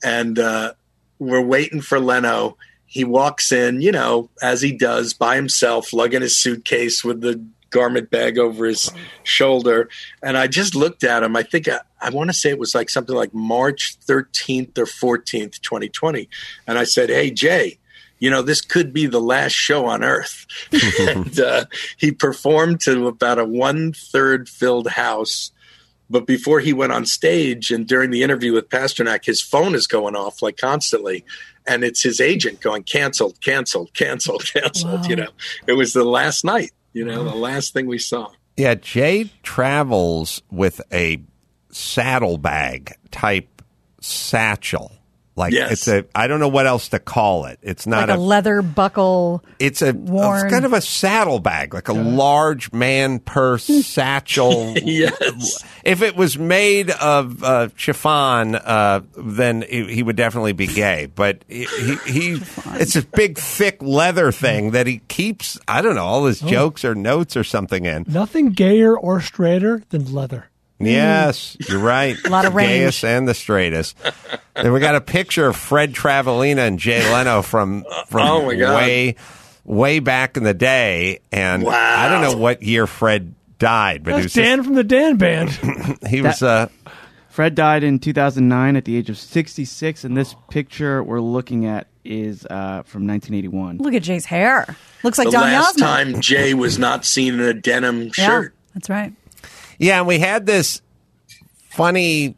[0.04, 0.74] And uh,
[1.18, 2.56] we're waiting for Leno.
[2.90, 7.40] He walks in, you know, as he does by himself, lugging his suitcase with the
[7.70, 8.90] garment bag over his
[9.22, 9.88] shoulder.
[10.24, 11.37] And I just looked at him.
[11.37, 14.87] I think I, I want to say it was like something like March 13th or
[14.87, 16.29] 14th, 2020.
[16.66, 17.79] And I said, Hey, Jay,
[18.18, 20.46] you know, this could be the last show on earth.
[21.00, 25.53] and uh, he performed to about a one third filled house.
[26.11, 29.87] But before he went on stage and during the interview with Pasternak, his phone is
[29.87, 31.24] going off like constantly.
[31.66, 35.06] And it's his agent going, canceled, canceled, canceled, canceled.
[35.06, 35.28] You know,
[35.66, 38.30] it was the last night, you know, the last thing we saw.
[38.56, 41.22] Yeah, Jay travels with a
[41.70, 43.62] saddlebag type
[44.00, 44.92] satchel.
[45.36, 45.72] Like Yes.
[45.72, 47.58] it's a I don't know what else to call it.
[47.62, 49.42] It's not like a, leather buckle.
[49.58, 50.44] it's a worn.
[50.44, 54.74] it's kind of a saddlebag, like a large man purse satchel.
[54.78, 55.64] yes.
[55.84, 61.06] If it was made of uh, chiffon, uh, then he he would definitely be gay.
[61.14, 62.42] But he, he, he
[62.74, 65.58] it's a big, thick leather thing that he keeps.
[65.68, 66.48] I don't know all his Oh.
[66.48, 68.04] jokes or notes or something in.
[68.08, 70.46] Nothing gayer or straighter than leather.
[70.80, 72.16] Yes, you're right.
[72.24, 72.70] A lot of The range.
[72.94, 73.96] Gayest and the straightest.
[74.56, 78.54] and we got a picture of Fred Travalena and Jay Leno from from Oh, my
[78.54, 78.74] God.
[78.76, 79.16] way
[79.64, 81.20] way back in the day.
[81.30, 84.84] And I don't know what year Fred died, but he That's was Dan from the
[84.84, 85.50] Dan Band.
[85.50, 86.68] just, he was uh,
[87.28, 91.86] Fred died in 2009 at the age of 66, and this picture we're looking at
[92.04, 93.78] is uh, from 1981.
[93.78, 94.74] Look at Jay's hair.
[95.04, 95.80] Looks like the Don last Yasma.
[95.80, 98.54] time Jay was not seen in a denim Yeah, shirt.
[98.74, 99.12] that's right.
[99.80, 100.82] Yeah, and we had this
[101.70, 102.36] funny.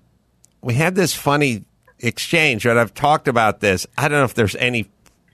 [0.60, 1.64] We had this funny
[1.98, 3.84] exchange, and I've talked about this.
[3.98, 4.88] I don't know if there's any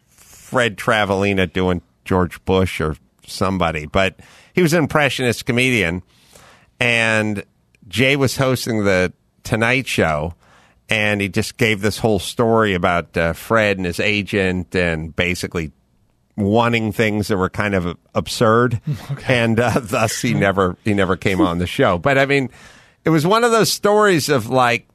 [0.06, 4.20] Fred Travalena doing George Bush or somebody, but
[4.54, 6.02] he was an impressionist comedian,
[6.80, 7.44] and
[7.88, 9.12] Jay was hosting the
[9.44, 10.32] Tonight Show,
[10.88, 15.72] and he just gave this whole story about uh, Fred and his agent, and basically
[16.38, 18.80] wanting things that were kind of absurd,
[19.28, 21.98] and uh, thus he never he never came on the show.
[21.98, 22.50] But I mean,
[23.04, 24.88] it was one of those stories of like,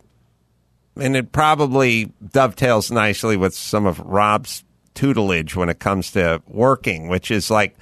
[0.95, 7.10] and it probably dovetails nicely with some of Rob's tutelage when it comes to working,
[7.10, 7.75] which is like.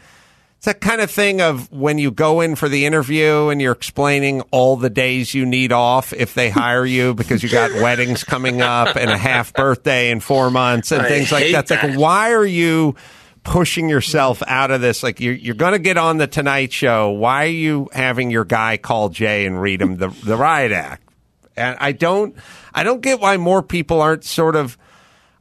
[0.58, 3.72] It's that kind of thing of when you go in for the interview and you're
[3.72, 8.24] explaining all the days you need off if they hire you because you got weddings
[8.24, 11.72] coming up and a half birthday in four months and I things like that.
[11.72, 12.96] It's like, why are you
[13.44, 15.04] pushing yourself out of this?
[15.04, 17.10] Like, you're, you're going to get on the Tonight Show.
[17.10, 21.08] Why are you having your guy call Jay and read him the, the riot act?
[21.56, 22.36] And I don't,
[22.74, 24.78] I don't get why more people aren't sort of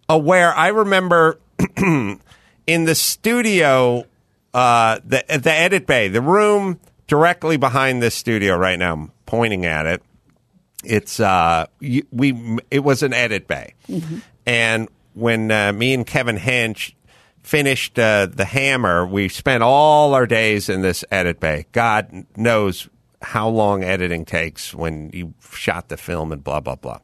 [0.09, 0.53] aware.
[0.55, 1.41] I remember
[1.77, 4.05] in the studio,
[4.53, 8.93] uh, the the edit bay, the room directly behind this studio right now.
[8.93, 10.03] I'm pointing at it.
[10.85, 13.75] It's uh, we it was an edit bay,
[14.47, 16.95] and when uh, me and Kevin Hench
[17.43, 21.67] finished uh, the Hammer, we spent all our days in this edit bay.
[21.73, 22.89] God knows
[23.23, 26.99] how long editing takes when you shot the film and blah blah blah.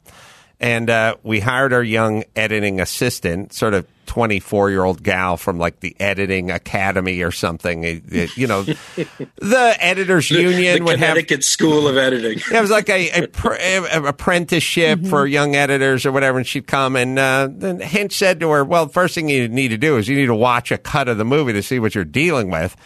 [0.58, 5.58] And uh, we hired our young editing assistant, sort of 24 year old gal from
[5.58, 7.84] like the editing academy or something.
[7.84, 8.62] It- it- you know,
[9.36, 12.38] the editors union the would have School of Editing.
[12.50, 16.66] it was like a, a, pr- a apprenticeship for young editors or whatever, and she'd
[16.66, 19.98] come and uh, then Hench said to her, "Well, first thing you need to do
[19.98, 22.48] is you need to watch a cut of the movie to see what you're dealing
[22.50, 22.76] with,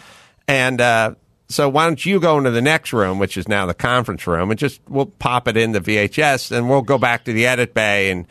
[0.47, 1.13] and uh,
[1.53, 4.51] so why don't you go into the next room, which is now the conference room,
[4.51, 7.73] and just we'll pop it in the VHS, and we'll go back to the edit
[7.73, 8.27] bay and."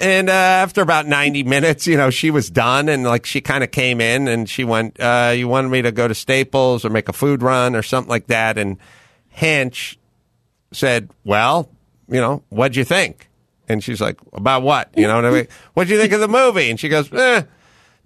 [0.00, 3.62] And uh, after about 90 minutes, you know, she was done and like she kind
[3.62, 6.90] of came in and she went, uh, You wanted me to go to Staples or
[6.90, 8.58] make a food run or something like that.
[8.58, 8.78] And
[9.36, 9.96] Hench
[10.72, 11.70] said, Well,
[12.08, 13.28] you know, what'd you think?
[13.68, 14.90] And she's like, About what?
[14.96, 15.48] You know what I mean?
[15.74, 16.68] What'd you think of the movie?
[16.68, 17.42] And she goes, Eh,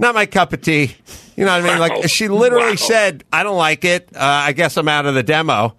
[0.00, 0.96] not my cup of tea.
[1.36, 1.78] You know what I mean?
[1.78, 1.88] Wow.
[2.00, 2.74] Like she literally Wow.
[2.76, 4.08] said, I don't like it.
[4.14, 5.76] Uh, I guess I'm out of the demo.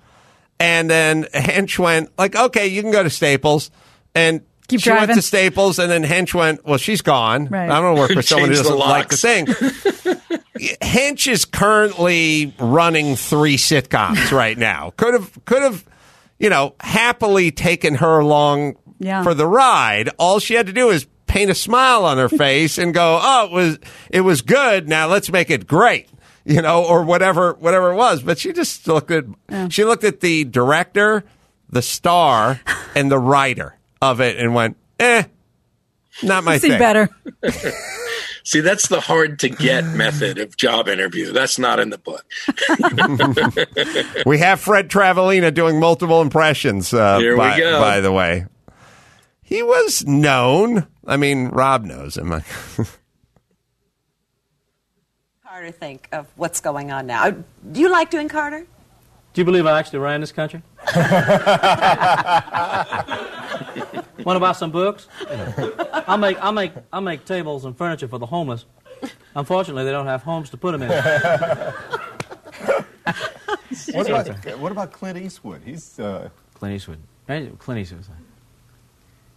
[0.59, 3.71] And then Hench went, like, okay, you can go to Staples.
[4.15, 7.47] And Keep she went to Staples, and then Hench went, well, she's gone.
[7.47, 7.69] Right.
[7.69, 9.21] I don't to work for someone who doesn't like the locks.
[9.21, 9.45] thing.
[10.81, 14.93] Hench is currently running three sitcoms right now.
[14.97, 15.83] Could have, could have,
[16.39, 19.23] you know, happily taken her along Yeah.
[19.23, 20.09] for the ride.
[20.19, 23.45] All she had to do is paint a smile on her face and go, "Oh,
[23.45, 24.87] it was it was good.
[24.89, 26.09] Now let's make it great."
[26.43, 28.21] You know, or whatever whatever it was.
[28.21, 29.25] But she just looked at
[29.69, 31.23] she looked at the director,
[31.69, 32.59] the star,
[32.95, 35.23] and the writer of it and went, "Eh,
[36.21, 37.09] not my See thing." better.
[38.43, 41.31] See, that's the hard to get method of job interview.
[41.31, 42.25] That's not in the book.
[44.25, 46.91] We have Fred Travalena doing multiple impressions.
[46.93, 47.79] Uh, Here we by, go.
[47.79, 48.45] By the way,
[49.51, 50.87] he was known.
[51.05, 52.29] I mean, Rob knows him.
[55.43, 57.31] Carter think of what's going on now?
[57.31, 58.65] Do you like doing Carter?
[59.33, 60.61] Do you believe I actually ran this country?
[64.23, 65.09] Want to buy some books?
[66.07, 68.63] I'll make, I'll make, I'll make tables and furniture for the homeless.
[69.35, 70.91] Unfortunately, they don't have homes to put them in.
[73.93, 75.61] What about, what about Clint Eastwood?
[75.63, 76.99] He's uh, Clint Eastwood.
[77.25, 78.17] Clint Eastwood was like,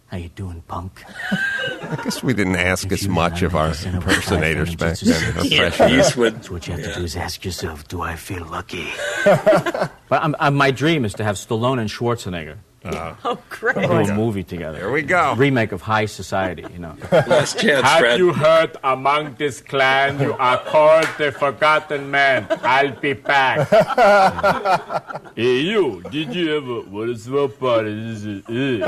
[0.07, 4.97] "How you doing, punk?" I guess we didn't ask as much of our impersonators back
[4.99, 5.45] then.
[5.45, 6.07] Yeah, freshers.
[6.07, 6.35] Eastwood.
[6.35, 8.87] That's what you have to do is ask yourself, "Do I feel lucky?"
[9.25, 13.75] but I'm, I'm, my dream is to have Stallone and Schwarzenegger Oh, great.
[13.75, 14.77] do a movie together.
[14.77, 15.33] Here we go.
[15.35, 16.65] Remake of High Society.
[16.71, 16.95] You know.
[17.11, 18.11] Last chance, Fred.
[18.11, 22.45] Have you heard among this clan you are called the Forgotten Man?
[22.61, 23.67] I'll be back.
[25.35, 26.81] hey, you, did you ever.
[26.89, 28.47] What is what part is it?
[28.47, 28.79] We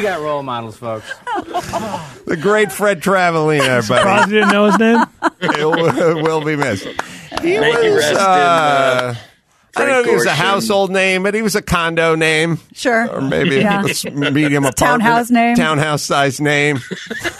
[0.00, 1.10] got role models, folks.
[2.26, 4.32] The great Fred Travalena, Surprised everybody.
[4.32, 5.04] you didn't know his name.
[5.42, 6.86] it will, will be missed.
[7.42, 9.14] He May he was, rest in, uh, uh,
[9.76, 12.58] I don't know if he was a household name, but he was a condo name.
[12.74, 13.08] Sure.
[13.10, 13.82] Or maybe Yeah.
[13.86, 14.76] a s- medium apartment.
[14.76, 15.56] townhouse name.
[15.56, 16.78] Townhouse size name.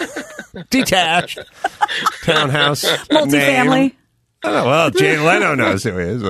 [0.69, 1.39] Detached.
[2.23, 2.83] Townhouse.
[2.83, 3.69] Multifamily.
[3.69, 3.91] Name.
[4.43, 4.65] I don't know.
[4.65, 6.21] Well, Jay Leno knows who he is.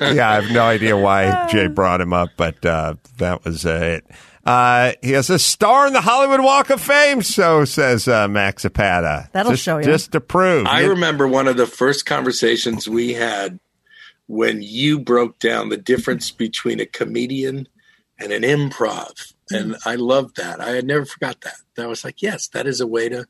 [0.00, 4.00] yeah, I have no idea why Jay brought him up, but uh, that was uh,
[4.04, 4.06] it.
[4.44, 8.62] Uh, he has a star in the Hollywood Walk of Fame, so says uh, Max
[8.62, 9.28] Zapata.
[9.32, 9.84] That'll Just- show you.
[9.84, 10.66] Just to prove.
[10.66, 13.58] I You- remember one of the first conversations we had
[14.26, 17.68] when you broke down the difference between a comedian
[18.18, 19.34] and an improv.
[19.50, 19.88] And mm-hmm.
[19.88, 20.60] I loved that.
[20.60, 21.56] I had never forgot that.
[21.78, 23.26] I was like, yes, that is a way to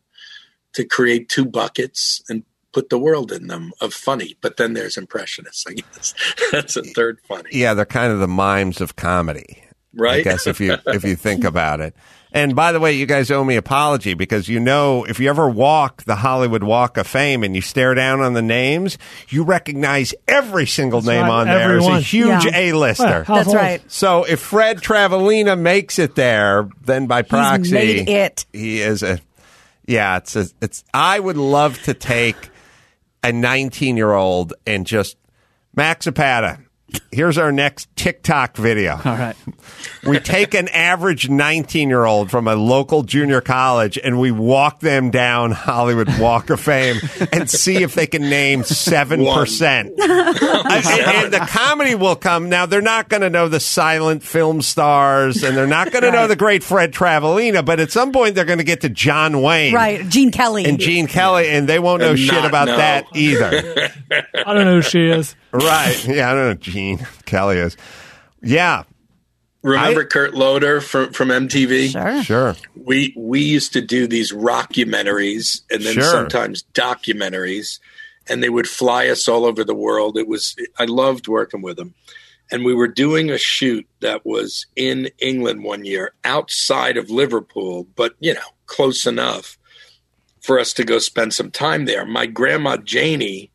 [0.74, 4.36] to create two buckets and put the world in them of funny.
[4.42, 5.64] But then there's impressionists.
[5.66, 6.14] I guess
[6.52, 7.50] that's a third funny.
[7.52, 9.62] Yeah, they're kind of the mimes of comedy.
[9.94, 10.20] Right.
[10.20, 11.94] I guess if you if you think about it.
[12.36, 15.48] And by the way, you guys owe me apology because you know if you ever
[15.48, 18.98] walk the Hollywood Walk of Fame and you stare down on the names,
[19.30, 22.02] you recognize every single name right, on there as a everyone.
[22.02, 22.58] huge Yeah.
[22.58, 23.24] A-lister.
[23.26, 23.90] Yeah, That's right.
[23.90, 28.44] So if Fred Travalena makes it there, then by proxy, made it.
[28.52, 29.18] he is a.
[29.86, 30.84] Yeah, it's a, it's.
[30.92, 32.36] I would love to take
[33.22, 35.16] a 19 year old and just
[35.74, 36.58] Max Zapata.
[37.10, 38.92] Here's our next TikTok video.
[38.92, 39.36] All right.
[40.06, 44.78] We take an average 19 year old from a local junior college and we walk
[44.78, 47.00] them down Hollywood Walk of Fame
[47.32, 49.92] and see if they can name 7%.
[49.98, 52.48] I- and, the comedy will come.
[52.48, 56.12] Now, they're not going to know the silent film stars and they're not going to
[56.12, 59.42] know the great Fred Travalena, but at some point they're going to get to John
[59.42, 59.74] Wayne.
[59.74, 60.66] Right, Gene Kelly.
[60.66, 62.76] And Gene Kelly, and they won't know And shit about know.
[62.76, 63.90] that either.
[64.46, 65.34] I don't know who she is.
[65.56, 66.04] Right.
[66.08, 66.54] Yeah, I don't know.
[66.54, 67.76] Gene Kelly is.
[68.42, 68.84] Yeah.
[69.62, 71.90] Remember Kurt Loder from, from MTV?
[71.90, 72.22] Sure.
[72.22, 72.56] Sure.
[72.76, 76.04] We we used to do these rockumentaries and then Sure.
[76.04, 77.80] sometimes documentaries,
[78.28, 80.16] and they would fly us all over the world.
[80.18, 81.94] It was I loved working with them,
[82.50, 87.88] and we were doing a shoot that was in England one year, outside of Liverpool,
[87.96, 89.58] but you know close enough
[90.42, 92.06] for us to go spend some time there.
[92.06, 93.50] My grandma Janie,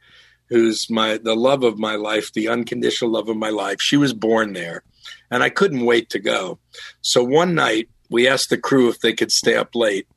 [0.51, 4.13] who's my the love of my life, the unconditional love of my life, she was
[4.13, 4.83] born there,
[5.31, 6.59] and I couldn't wait to go.
[7.01, 10.07] So one night we asked the crew if they could stay up late,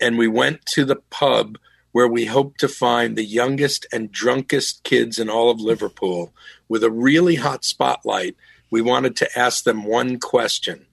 [0.00, 1.58] and we went to the pub
[1.90, 6.32] where we hoped to find the youngest and drunkest kids in all of Liverpool
[6.68, 8.36] with a really hot spotlight.
[8.70, 10.86] We wanted to ask them one question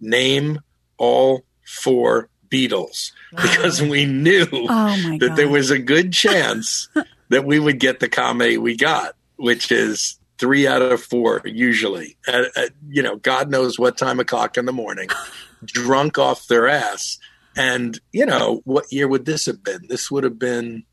[0.00, 0.60] Name
[0.96, 6.88] all four Beatles because we knew Oh, that there was a good chance
[7.30, 12.16] that we would get the comedy we got, which is three out of four usually.
[12.26, 15.08] At, at, you know, God knows what time o'clock in the morning,
[15.64, 17.18] drunk off their ass.
[17.56, 19.86] And you know, what year would this have been?
[19.88, 20.84] This would have been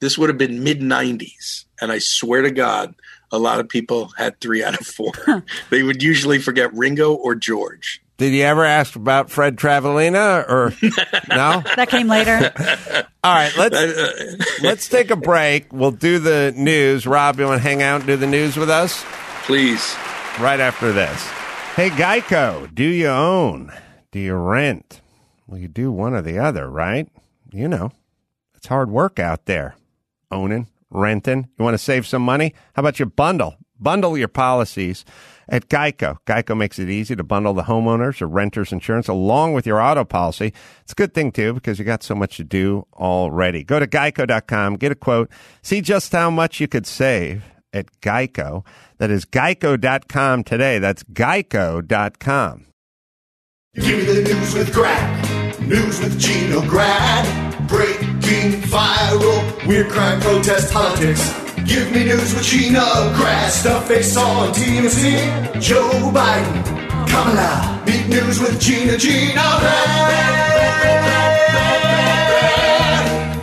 [0.00, 2.94] this would have been mid '90s, and I swear to God,
[3.30, 5.12] a lot of people had three out of four.
[5.70, 8.02] they would usually forget Ringo or George.
[8.18, 10.74] Did you ever ask about Fred Travalena or
[11.28, 11.62] no?
[11.76, 12.52] That came later.
[13.24, 15.72] All right, let's let's take a break.
[15.72, 17.06] We'll do the news.
[17.06, 19.04] Rob, you want to hang out and do the news with us?
[19.44, 19.94] Please.
[20.40, 21.22] Right after this.
[21.76, 23.72] Hey, Geico, do you own?
[24.10, 25.00] Do you rent?
[25.46, 27.08] Well, you do one or the other, right?
[27.52, 27.92] You know,
[28.56, 29.76] it's hard work out there.
[30.30, 31.48] Owning, renting.
[31.58, 32.54] You want to save some money?
[32.74, 33.56] How about you bundle?
[33.80, 35.04] Bundle your policies
[35.48, 36.18] at Geico.
[36.26, 40.04] Geico makes it easy to bundle the homeowners or renters insurance along with your auto
[40.04, 40.52] policy.
[40.82, 43.62] It's a good thing too because you got so much to do already.
[43.64, 45.30] Go to geico.com, get a quote,
[45.62, 48.64] see just how much you could save at Geico.
[48.98, 50.78] That is geico.com today.
[50.78, 52.66] That's geico.com.
[53.74, 55.60] Give me the news with Grad.
[55.60, 57.68] News with Gina Grad.
[58.28, 59.66] Breaking viral.
[59.66, 61.32] Weird crime protest politics.
[61.64, 62.84] Give me news with Gina.
[63.48, 65.58] Stuff they saw on TMZ.
[65.58, 67.08] Joe Biden.
[67.08, 67.82] Kamala.
[67.86, 69.40] Big news with Gina Gina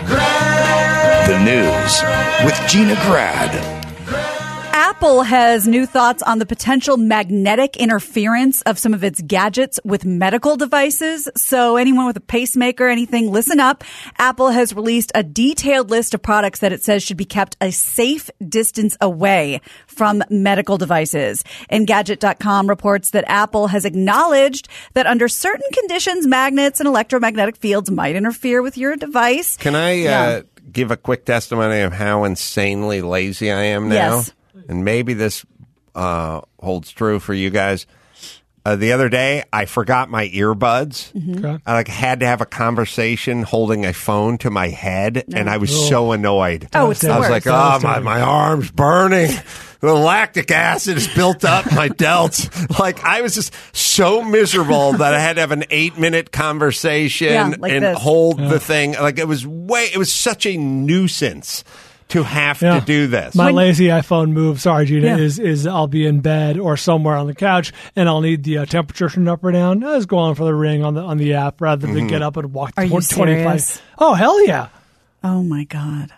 [0.06, 1.30] Grad.
[1.30, 2.04] The news
[2.45, 3.85] with Gina Grad.
[4.97, 10.05] Apple has new thoughts on the potential magnetic interference of some of its gadgets with
[10.05, 11.27] medical devices.
[11.36, 13.84] So anyone with a pacemaker, anything, listen up.
[14.17, 17.71] Apple has released a detailed list of products that it says should be kept a
[17.73, 21.43] safe distance away from medical devices.
[21.69, 27.91] And Engadget.com reports that Apple has acknowledged that under certain conditions, magnets and electromagnetic fields
[27.91, 29.58] might interfere with your device.
[29.58, 30.21] Can I Yeah.
[30.21, 33.95] uh, give a quick testimony of how insanely lazy I am now?
[34.19, 34.31] Yes.
[34.67, 35.45] And maybe this
[35.93, 37.86] uh, holds true for you guys.
[38.68, 41.13] Uh, the other day, I forgot my earbuds.
[41.13, 41.45] Mm-hmm.
[41.45, 41.61] Okay.
[41.68, 45.57] I like had to have a conversation holding a phone to my head, and I
[45.57, 45.88] was Oh.
[45.89, 46.68] so annoyed.
[46.74, 47.45] Oh, it's the I was worst.
[47.45, 49.30] like, oh, my, my arm's burning.
[49.82, 52.49] The lactic acid is built up my delts.
[52.80, 57.28] Like I was just so miserable that I had to have an eight minute conversation
[57.28, 57.99] Yeah, like and this.
[57.99, 58.93] hold the thing.
[58.93, 59.89] Like it was way.
[59.93, 61.63] It was such a nuisance
[62.10, 63.34] to have to do this.
[63.36, 65.18] My lazy iPhone move, sorry, Gina, Yeah.
[65.18, 68.60] is is I'll be in bed or somewhere on the couch and I'll need the
[68.60, 69.84] uh, temperature turned up or down.
[69.84, 72.06] I just go on for the ring on the on the app rather than Mm-hmm.
[72.06, 72.10] Mhm.
[72.10, 73.08] get up and walk Are you 25.
[73.62, 73.82] serious?
[73.97, 74.68] Oh hell yeah!
[75.24, 76.12] Oh my God.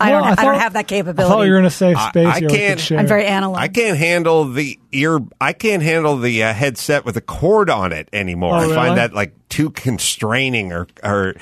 [0.00, 0.22] I don't.
[0.22, 1.28] I I, don't have that I capability.
[1.28, 2.26] thought you were in a safe space.
[2.28, 2.98] I here we could can't- share.
[3.00, 3.58] I'm very analog.
[3.58, 5.18] I can't handle the ear.
[5.40, 8.52] I can't handle the uh, headset with a cord on it anymore.
[8.54, 8.74] Oh, I really?
[8.76, 11.34] find that like too constraining, or or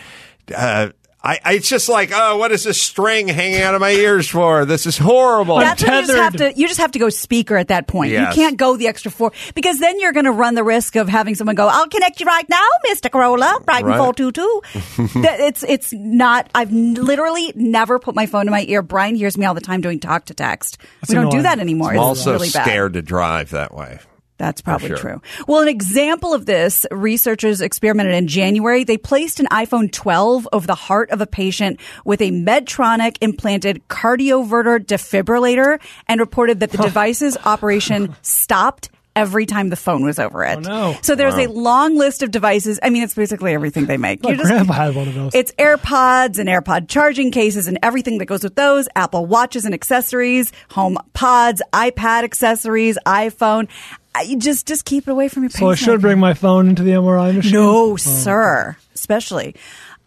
[0.54, 0.88] uh,
[1.26, 1.52] I, I.
[1.54, 4.64] It's just like, oh, what is this string hanging out of my ears for?
[4.64, 5.58] This is horrible.
[5.58, 6.56] That's when you just have to.
[6.58, 8.12] You just have to go speaker at that point.
[8.12, 8.36] Yes.
[8.36, 11.08] You can't go the extra four because then you're going to run the risk of
[11.08, 13.98] having someone go, "I'll connect you right now, Mister Carolla, Brighton Right.
[13.98, 14.62] four two two.
[15.16, 16.48] It's it's not.
[16.54, 18.82] I've literally never put my phone in my ear.
[18.82, 20.78] Brian hears me all the time doing talk to text.
[21.00, 21.90] That's we don't do that anymore.
[21.90, 22.64] I'm It's also really bad.
[22.64, 23.98] scared to drive that way.
[24.38, 24.96] That's probably sure.
[24.96, 25.22] true.
[25.46, 28.84] Well, an example of this, researchers experimented in January.
[28.84, 33.86] They placed an iPhone 12 over the heart of a patient with a Medtronic implanted
[33.88, 40.44] cardioverter defibrillator and reported that the device's operation stopped every time the phone was over
[40.44, 40.58] it.
[40.58, 40.96] Oh, no.
[41.02, 42.78] So there's a long list of devices.
[42.82, 44.22] I mean, it's basically everything they make.
[44.22, 45.34] My You just- had one of those.
[45.34, 49.74] it's AirPods and AirPod charging cases and everything that goes with those, Apple Watches and
[49.74, 53.68] accessories, Home Pods, iPad accessories, iPhone.
[54.14, 56.82] I- just just keep it away from your so I should bring my phone into
[56.82, 57.52] the MRI machine.
[57.52, 57.96] No, Oh.
[57.96, 58.76] sir.
[58.94, 59.54] Especially.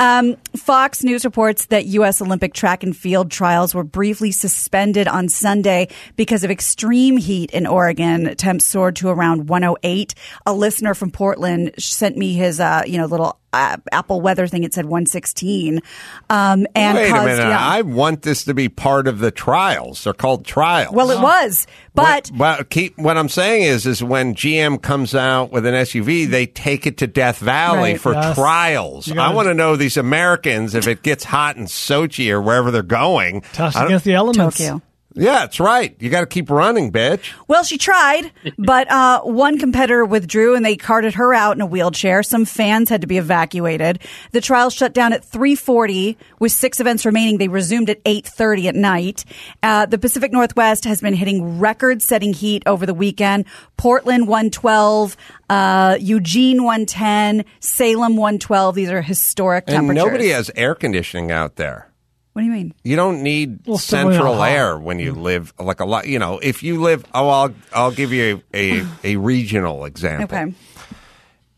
[0.02, 2.22] Um, Fox News reports that U.S.
[2.22, 7.68] Olympic track and field trials were briefly suspended on Sunday because of extreme heat in
[7.68, 8.34] Oregon.
[8.36, 10.16] Temps soared to around 108.
[10.45, 14.64] A listener from Portland sent me his, uh, you know, little uh, Apple weather thing.
[14.64, 15.82] It said 116.
[16.30, 17.38] Um, and Wait a minute.
[17.38, 17.58] yeah.
[17.60, 20.04] I want this to be part of the trials.
[20.04, 20.93] They're called trials.
[20.93, 25.16] well, it was, but What, well, keep what I'm saying is, is when GM comes
[25.16, 28.02] out with an SUV, they take it to Death Valley Right.
[28.02, 28.36] for Yes.
[28.36, 29.08] trials.
[29.08, 32.72] Gotta- I want to know these Americans if it gets hot in Sochi or wherever
[32.72, 33.41] they're going.
[33.54, 34.58] Test against the elements.
[34.58, 34.82] Tokyo.
[35.20, 35.95] Yeah, that's right.
[35.99, 37.34] You got to keep running, bitch.
[37.47, 41.65] Well, she tried, but uh, one competitor withdrew and they carted her out in a
[41.65, 42.24] wheelchair.
[42.24, 43.99] Some fans had to be evacuated.
[44.32, 47.38] The trial shut down at 3:40 with six events remaining.
[47.38, 49.26] They resumed at 8:30 at night.
[49.61, 53.45] Uh, the Pacific Northwest has been hitting record-setting heat over the weekend.
[53.78, 55.17] Portland 112,
[55.49, 58.76] uh, Eugene 110, Salem 112.
[58.76, 60.05] These are historic And temperatures.
[60.05, 61.89] nobody has air conditioning out there.
[62.40, 62.74] What do you mean?
[62.86, 66.08] You don't need Well, central air when you live like a lot.
[66.08, 70.24] You know, if you live, oh, I'll I'll give you a a, regional example.
[70.38, 70.54] Okay.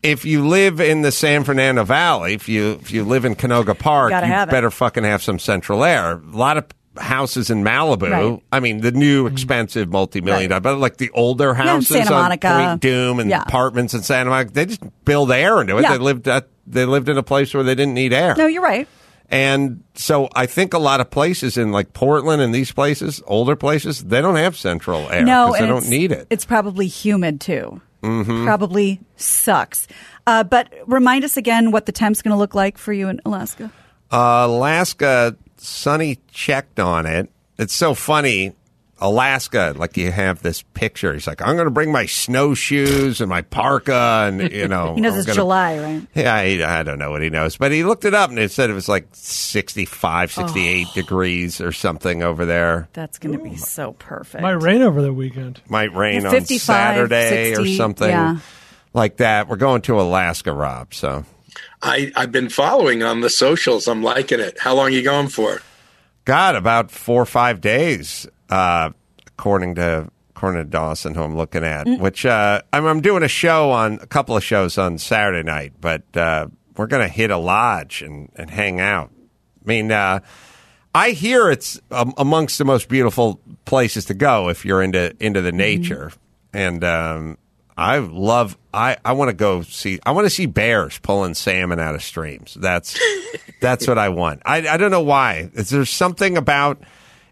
[0.02, 3.78] If you live in the San Fernando Valley, if you if you live in Canoga
[3.78, 4.50] Park, Gotta you have it.
[4.50, 6.14] better fucking have some central air.
[6.14, 6.64] A lot of
[6.96, 8.10] houses in Malibu.
[8.10, 8.42] Right.
[8.50, 12.48] I mean, the new expensive multi-million dollar, but like the older houses Santa on Monica.
[12.48, 13.42] Point Dume and Yeah.
[13.42, 15.82] apartments in Santa Monica, they just build air into it.
[15.82, 15.92] Yeah.
[15.92, 18.34] They lived at they lived in a place where they didn't need air.
[18.36, 18.88] No, you're right.
[19.32, 23.56] And so I think a lot of places in like Portland and these places, older
[23.56, 26.26] places, they don't have central air No, they don't need it.
[26.28, 27.80] It's probably humid too.
[28.02, 28.44] Mhm.
[28.44, 29.88] Probably sucks.
[30.26, 33.20] Uh, but remind us again what the temp's going to look like for you in
[33.24, 33.72] Alaska.
[34.12, 37.30] Uh, Alaska, Sunny checked on it.
[37.58, 38.52] It's so funny.
[39.02, 41.12] Alaska, like you have this picture.
[41.12, 45.00] He's like, I'm going to bring my snowshoes and my parka, and you know, he
[45.00, 46.06] knows I'm it's gonna- July, right?
[46.14, 48.50] Yeah, I, I don't know what he knows, but he looked it up and it
[48.52, 52.88] said it was like 65, 68 degrees or something over there.
[52.92, 54.42] That's going to be so perfect.
[54.42, 55.60] Might rain over the weekend.
[55.68, 58.38] Might rain Yeah, on 55, Saturday or something yeah.
[58.94, 59.48] like that.
[59.48, 60.94] We're going to Alaska, Rob.
[60.94, 61.24] So
[61.82, 63.88] I, I've been following on the socials.
[63.88, 64.58] I'm liking it.
[64.60, 65.60] How long are you going for?
[66.24, 68.90] God, about four or five days, uh,
[69.28, 71.86] according to according to Dawson, who I'm looking at.
[71.86, 72.00] Mm.
[72.00, 75.72] Which uh, I'm, I'm doing a show on a couple of shows on Saturday night,
[75.80, 79.10] but uh, we're going to hit a lodge and, and hang out.
[79.64, 80.20] I mean, uh,
[80.94, 85.40] I hear it's um, amongst the most beautiful places to go if you're into into
[85.40, 86.12] the nature,
[86.52, 87.38] and um,
[87.74, 88.58] I love.
[88.74, 89.98] I, I want to go see.
[90.04, 92.54] I want to see bears pulling salmon out of streams.
[92.60, 92.98] That's
[93.62, 94.42] that's what I want.
[94.44, 95.50] I I don't know why.
[95.54, 96.82] Is there something about?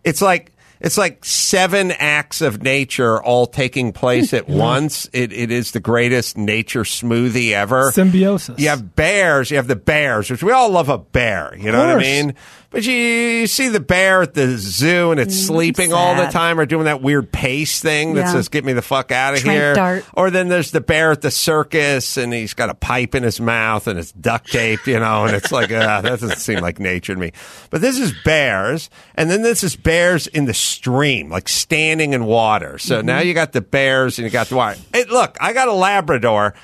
[0.02, 5.08] It's like it's like seven acts of nature all taking place at once.
[5.12, 7.90] It it is the greatest nature smoothie ever.
[7.92, 8.58] Symbiosis.
[8.58, 9.50] You have bears.
[9.50, 11.54] You have the bears, which we all love a bear.
[11.56, 12.34] You know what I mean?
[12.70, 16.60] But you, you see the bear at the zoo and it's sleeping all the time
[16.60, 18.32] or doing that weird pace thing that Yeah.
[18.32, 19.74] says, get me the fuck out of Trank here.
[19.74, 20.04] dart.
[20.14, 23.40] Or then there's the bear at the circus and he's got a pipe in his
[23.40, 26.78] mouth and it's duct taped, you know, and it's like, uh, that doesn't seem like
[26.78, 27.32] nature to me.
[27.70, 28.88] But this is bears.
[29.16, 32.78] And then this is bears in the stream, like standing in water.
[32.78, 33.06] So Mm-hmm.
[33.06, 34.78] now you got the bears and you got the water.
[34.92, 36.54] Hey, look, I got a Labrador.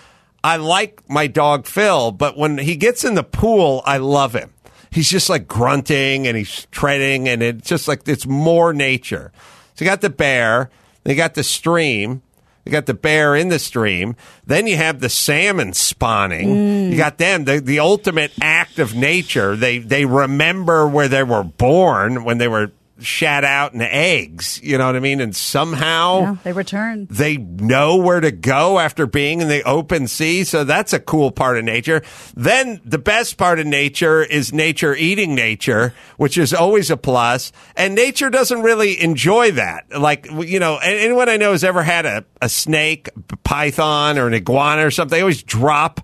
[0.44, 4.52] I like my dog Phil, but when he gets in the pool, I love him.
[4.90, 9.32] He's just like grunting and he's treading, and it's just like it's more nature.
[9.74, 10.70] So you got the bear,
[11.04, 12.22] you got the stream,
[12.64, 16.48] you got the bear in the stream, then you have the salmon spawning.
[16.48, 16.90] Mm.
[16.90, 19.54] You got them, the, the ultimate act of nature.
[19.54, 24.60] They they remember where they were born when they were shat out and eggs.
[24.62, 25.20] You know what I mean?
[25.20, 27.06] And somehow Yeah, they return.
[27.10, 30.44] they know where to go after being in the open sea.
[30.44, 32.02] So that's a cool part of nature.
[32.34, 37.52] Then the best part of nature is nature eating nature, which is always a plus.
[37.76, 39.86] And nature doesn't really enjoy that.
[39.98, 44.26] Like, you know, anyone I know has ever had a, a snake, a python, or
[44.26, 46.00] an iguana or something, they always drop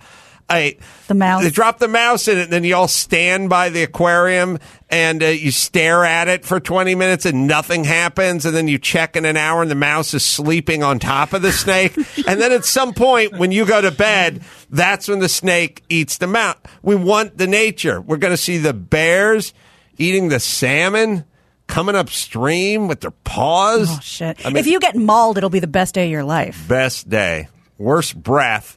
[0.52, 0.78] a,
[1.08, 1.42] the mouse.
[1.42, 5.22] They drop the mouse in it, and then you all stand by the aquarium and
[5.22, 8.44] uh, you stare at it for 20 minutes and nothing happens.
[8.44, 11.42] And then you check in an hour and the mouse is sleeping on top of
[11.42, 11.96] the snake.
[12.26, 16.18] and then at some point, when you go to bed, that's when the snake eats
[16.18, 16.56] the mouse.
[16.82, 18.00] We want the nature.
[18.00, 19.54] We're going to see the bears
[19.96, 21.24] eating the salmon
[21.66, 23.88] coming upstream with their paws.
[23.90, 24.44] Oh shit!
[24.44, 26.66] I mean- if you get mauled, it'll be the best day of your life.
[26.68, 27.48] Best day.
[27.78, 28.76] Worst breath.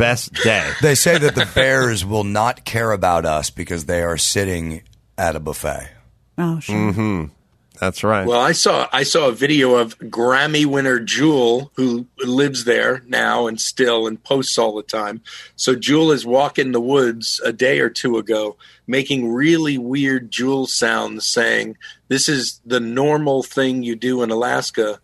[0.00, 0.66] Best day.
[0.82, 4.82] They say that the bears will not care about us because they are sitting
[5.18, 5.90] at a buffet.
[6.38, 6.74] Oh, sure.
[6.74, 7.24] Mm-hmm.
[7.78, 8.26] That's right.
[8.26, 13.46] Well, I saw I saw a video of Grammy winner Jewel, who lives there now
[13.46, 15.22] and still and posts all the time.
[15.56, 20.66] So Jewel is walking the woods a day or two ago, making really weird Jewel
[20.66, 21.76] sounds, saying,
[22.08, 25.00] "This is the normal thing you do in Alaska,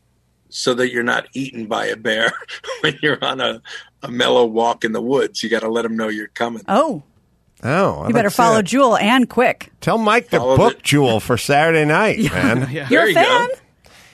[0.49, 2.33] so that you're not eaten by a bear
[2.81, 3.63] when you're on a,
[4.03, 5.43] a mellow walk in the woods.
[5.43, 7.03] You got to let them know you're coming." Oh,
[7.63, 8.63] Oh, I'd you better like to see follow that.
[8.65, 9.73] Jewel and quick.
[9.81, 12.69] Tell Mike to Follow book Jewel for Saturday night, man.
[12.71, 13.23] You're There a you go.
[13.23, 13.49] fan.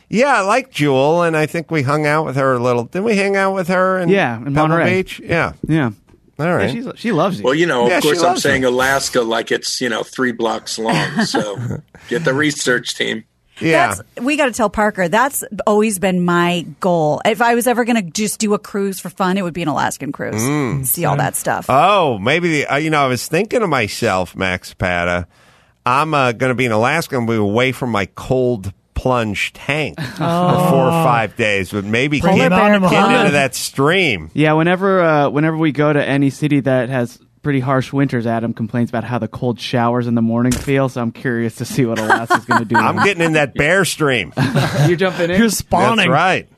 [0.08, 2.84] Yeah, I like Jewel, and I think we hung out with her a little.
[2.84, 5.02] Didn't we hang out with her in Yeah, in Pebble Monterey.
[5.02, 5.20] Beach?
[5.24, 5.54] Yeah.
[5.66, 5.90] Yeah.
[6.38, 6.74] All right.
[6.74, 7.44] Yeah, she loves you.
[7.44, 8.68] Well, you know, of she course, I'm saying me.
[8.68, 11.24] Alaska like it's you know three blocks long.
[11.24, 11.56] So
[12.08, 13.24] get the research team.
[13.62, 13.94] Yeah.
[13.94, 17.20] That's, we got to tell Parker that's always been my goal.
[17.24, 19.62] If I was ever going to just do a cruise for fun, it would be
[19.62, 20.42] an Alaskan cruise.
[20.42, 20.86] Mm.
[20.86, 21.66] See all that stuff.
[21.68, 22.66] Oh, maybe the.
[22.66, 25.26] Uh, you know, I was thinking to myself, Max Pata,
[25.84, 30.00] I'm uh, going to be in Alaska and be away from my cold plunge tank
[30.00, 34.30] for four or five days, but maybe Bring get, him get into that stream.
[34.32, 38.54] Yeah, whenever uh, whenever we go to any city that has pretty harsh winters, Adam
[38.54, 40.88] complains about how the cold showers in the morning feel.
[40.88, 42.76] So I'm curious to see what Alaska's going to do.
[42.76, 44.32] I'm getting in that bear stream.
[44.86, 45.38] You're jumping in.
[45.38, 46.10] You're spawning.
[46.10, 46.48] That's right.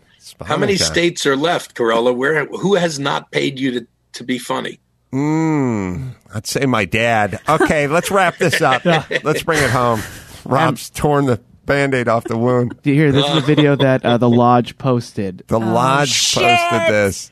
[0.46, 0.86] How many time.
[0.86, 2.14] states are left, Carolla?
[2.14, 4.80] Where who has not paid you to to be funny?
[5.12, 7.40] Mm, I'd say my dad.
[7.48, 8.84] Okay, let's wrap this up.
[9.22, 10.02] Let's bring it home.
[10.44, 12.82] Rob's torn the band aid off the wound.
[12.82, 13.12] Do you hear?
[13.12, 15.44] This is a video that uh, the lodge posted.
[15.46, 16.42] The lodge shit.
[16.42, 17.30] posted this.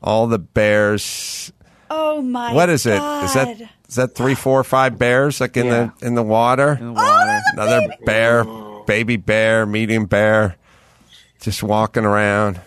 [0.00, 1.52] All the bears.
[1.96, 2.52] Oh my!
[2.52, 2.94] What is it?
[2.94, 3.68] Is that God.
[3.88, 5.90] is that three, four, five bears like in Yeah.
[6.00, 6.72] the in the water?
[6.80, 7.40] In the water.
[7.52, 8.44] Another bear,
[8.86, 10.56] baby bear, medium bear,
[11.40, 12.60] just walking around,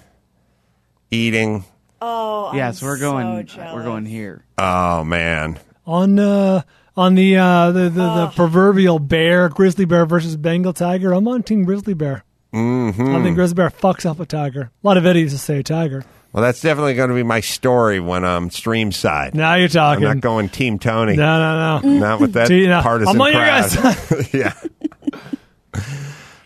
[1.12, 1.66] eating.
[2.02, 3.48] Oh, yeah, so we're going.
[3.48, 4.46] so we're going here.
[4.58, 6.62] Oh man, on uh,
[6.96, 11.14] on the, uh, the, the the proverbial bear, grizzly bear versus Bengal tiger.
[11.14, 12.24] I'm on team grizzly bear.
[12.54, 14.72] hmm I think grizzly bear fucks up a tiger.
[14.84, 16.06] A lot of idiots to say tiger.
[16.38, 19.34] Well, that's definitely going to be my story when I'm stream side.
[19.34, 20.06] Now you're talking.
[20.06, 21.16] I'm not going Team Tony.
[21.16, 21.90] No, no, no.
[21.90, 22.00] Mm.
[22.00, 23.76] Not with that See, no, partisan I'm on your crowd.
[23.76, 24.54] guys' yeah.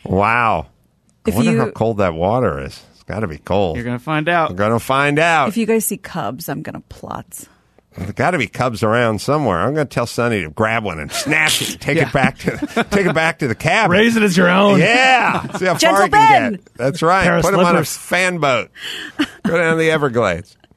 [0.05, 0.67] wow.
[1.27, 2.81] If I wonder you- how cold that water is.
[2.93, 3.75] It's got to be cold.
[3.75, 4.51] You're going to find out.
[4.51, 5.49] We're going to find out.
[5.49, 7.49] If you guys see cubs, I'm going to plot.
[7.97, 9.59] There's got to be cubs around somewhere.
[9.59, 12.07] I'm going to tell Sonny to grab one and snatch it, take Yeah.
[12.07, 12.57] it back to
[12.89, 13.91] take it back to the cabin.
[13.97, 14.79] Raise it as your own.
[14.79, 16.51] Yeah, see how Gentle far he can Ben.
[16.53, 16.73] get.
[16.75, 17.23] That's right.
[17.23, 17.97] Pair of Put him on a slippers.
[17.97, 18.69] fan boat.
[19.45, 20.55] Go down the Everglades.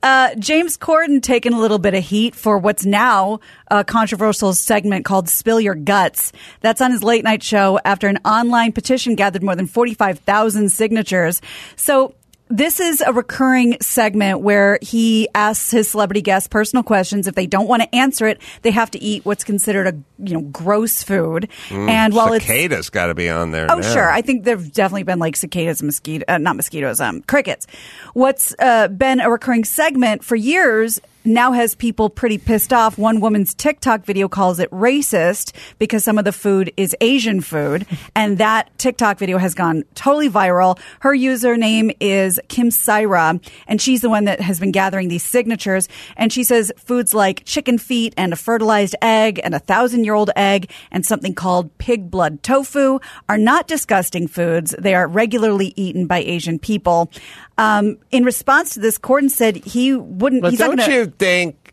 [0.00, 5.04] Uh, James Corden taking a little bit of heat for what's now a controversial segment
[5.04, 6.32] called Spill Your Guts.
[6.60, 11.42] That's on his late night show after an online petition gathered more than 45,000 signatures.
[11.74, 12.14] So
[12.50, 17.28] this is a recurring segment where he asks his celebrity guests personal questions.
[17.28, 20.34] If they don't want to answer it, they have to eat what's considered a you
[20.34, 21.48] know gross food.
[21.70, 23.68] and while cicadas got to be on there.
[23.70, 23.92] Oh, now.
[23.92, 24.10] sure.
[24.10, 27.66] I think there've definitely been like cicadas, mosquito, uh, not mosquitoes, um, crickets.
[28.14, 32.98] What's uh, been a recurring segment for years now has people pretty pissed off.
[32.98, 37.86] One woman's TikTok video calls it racist because some of the food is Asian food,
[38.14, 40.78] and that TikTok video has gone totally viral.
[41.00, 45.88] Her username is Kim Syra, and she's the one that has been gathering these signatures.
[46.16, 50.14] And she says foods like chicken feet and a fertilized egg and a thousand year
[50.14, 54.74] old egg and something called pig blood tofu are not disgusting foods.
[54.78, 57.10] They are regularly eaten by Asian people.
[57.58, 60.40] Um, in response to this, Corden said he wouldn't.
[60.40, 61.72] But he's not gonna, you think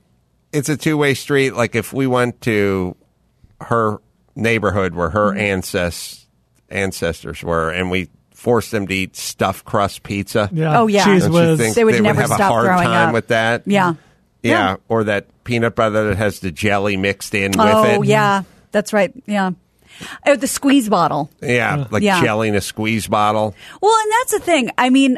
[0.51, 1.51] it's a two way street?
[1.53, 2.95] Like if we went to
[3.61, 3.99] her
[4.35, 5.39] neighborhood where her Mm-hmm.
[5.61, 6.25] ancest-
[6.69, 10.49] ancestors were, and we forced them to eat stuffed crust pizza.
[10.53, 10.79] Yeah.
[10.79, 11.05] Oh, yeah.
[11.05, 11.59] Cheese Don't you whiz.
[11.59, 13.13] think They would never have a stop hard throwing time up.
[13.13, 13.63] with that?
[13.65, 13.95] Yeah.
[14.43, 14.75] yeah, Yeah.
[14.87, 18.05] or that peanut butter that has the jelly mixed in with Oh it.
[18.07, 19.11] yeah, that's right.
[19.25, 19.51] Yeah.
[20.27, 21.31] Oh, the squeeze bottle.
[21.41, 22.21] Yeah, like Yeah.
[22.21, 24.69] jelly in a squeeze bottle, Well, and that's the thing.
[24.77, 25.17] I mean,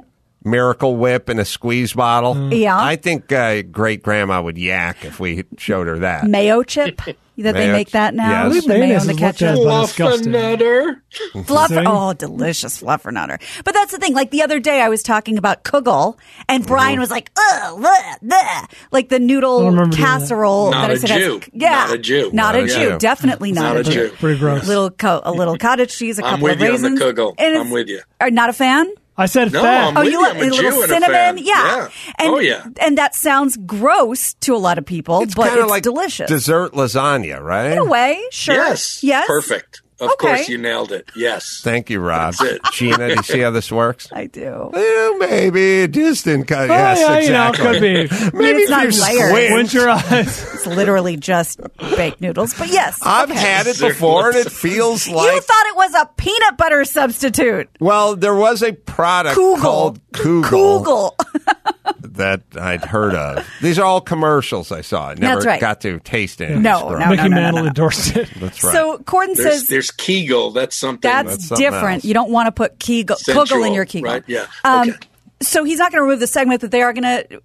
[0.49, 2.51] Miracle Whip in a squeeze bottle.
[2.53, 2.77] Yeah.
[2.79, 6.25] I think uh, great grandma would yak if we showed her that.
[6.25, 6.99] mayo chip
[7.39, 8.47] that they make that now.
[8.51, 8.63] yes.
[8.63, 9.59] The mayo Mayonnaise and the is looked at ketchup.
[9.59, 10.33] as but disgusting.
[10.33, 11.01] Fluffernutter.
[11.45, 11.83] Fluff, Sing.
[11.87, 13.41] oh, delicious fluffernutter.
[13.63, 14.13] But that's the thing.
[14.13, 16.17] Like the other day, I was talking about kugel,
[16.49, 19.97] and Brian was like, "Ugh, bleh, bleh," like the noodle remember doing that.
[19.97, 20.71] casserole.
[20.71, 21.41] Not that I a said has- Jew.
[21.53, 22.23] yeah, Not a Jew.
[22.25, 22.73] not, Not a a Jew.
[22.91, 22.97] Jew.
[22.99, 24.09] Definitely not, Not a Jew.
[24.19, 24.67] Pretty gross.
[24.67, 27.35] Little co- a little cottage cheese, a I'm couple with of you on the kugel.
[27.37, 28.01] And I'm with you.
[28.21, 28.91] Are not a fan?
[29.19, 29.87] I said No, fat.
[29.89, 30.19] I'm Oh, you you.
[30.19, 31.37] want I'm a a little Jew and a cinnamon?
[31.37, 31.43] Yeah.
[31.77, 31.89] Yeah.
[32.17, 32.65] And, Oh, yeah.
[32.81, 35.83] And that sounds gross to a lot of people, It's but kind of it's like
[35.83, 36.27] delicious.
[36.29, 37.71] dessert lasagna, right?
[37.73, 38.55] In a way, sure.
[38.55, 39.03] Yes.
[39.03, 39.27] Yes.
[39.27, 39.81] Perfect.
[40.01, 40.27] Of Okay.
[40.27, 41.09] course, you nailed it.
[41.15, 41.59] Yes.
[41.63, 42.33] Thank you, Rob.
[42.39, 42.61] That's it.
[42.73, 44.07] Gina, do you see how this works?
[44.13, 44.69] I do.
[44.71, 46.69] Well, maybe a distant cut.
[46.69, 47.65] Oh, yes, yeah, exactly.
[47.65, 48.37] you know, could be.
[48.37, 49.29] Maybe it's not if you layered.
[49.29, 49.49] squint.
[49.69, 49.89] Squint your
[50.19, 50.53] eyes.
[50.53, 51.59] It's literally just
[51.97, 52.53] baked noodles.
[52.53, 52.99] But yes.
[53.03, 56.85] I've had it before, and it feels like you thought it was a peanut butter
[56.85, 57.69] substitute.
[57.79, 59.59] well, there was a product Kugel.
[59.59, 61.15] called Kugel, Google.
[62.19, 63.45] that I'd heard of.
[63.61, 65.09] These are all commercials I saw.
[65.09, 65.59] I never That's right.
[65.59, 66.57] got to taste it.
[66.57, 67.67] No, this no, no, Mickey no, Mantle no.
[67.67, 68.29] endorsed it.
[68.37, 68.73] That's right.
[68.73, 70.51] So Corden There's, says there's Kegel.
[70.51, 71.09] That's something.
[71.09, 71.95] that's, That's something different.
[71.95, 72.05] else.
[72.05, 74.11] You don't want to put Kegel, Sensual, Kugel in your Kegel.
[74.11, 74.23] right?
[74.27, 74.45] Yeah.
[74.63, 74.99] Um, Okay.
[75.41, 77.41] So he's not going to remove the segment that they are going to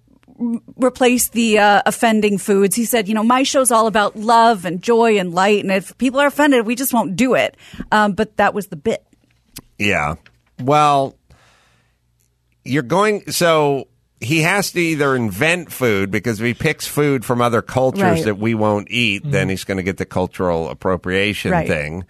[0.75, 2.75] replace the uh, offending foods.
[2.75, 5.97] He said, you know, my show's all about love and joy and light, and if
[5.97, 7.55] people are offended, we just won't do it.
[7.93, 9.05] Um, but that was the bit.
[9.79, 10.15] Yeah.
[10.61, 11.15] Well,
[12.65, 13.31] you're going.
[13.31, 13.87] So
[14.25, 18.25] he has to either invent food because if he picks food from other cultures Right.
[18.25, 21.67] that we won't eat, then he's going to get the cultural appropriation Right.
[21.67, 22.05] thing.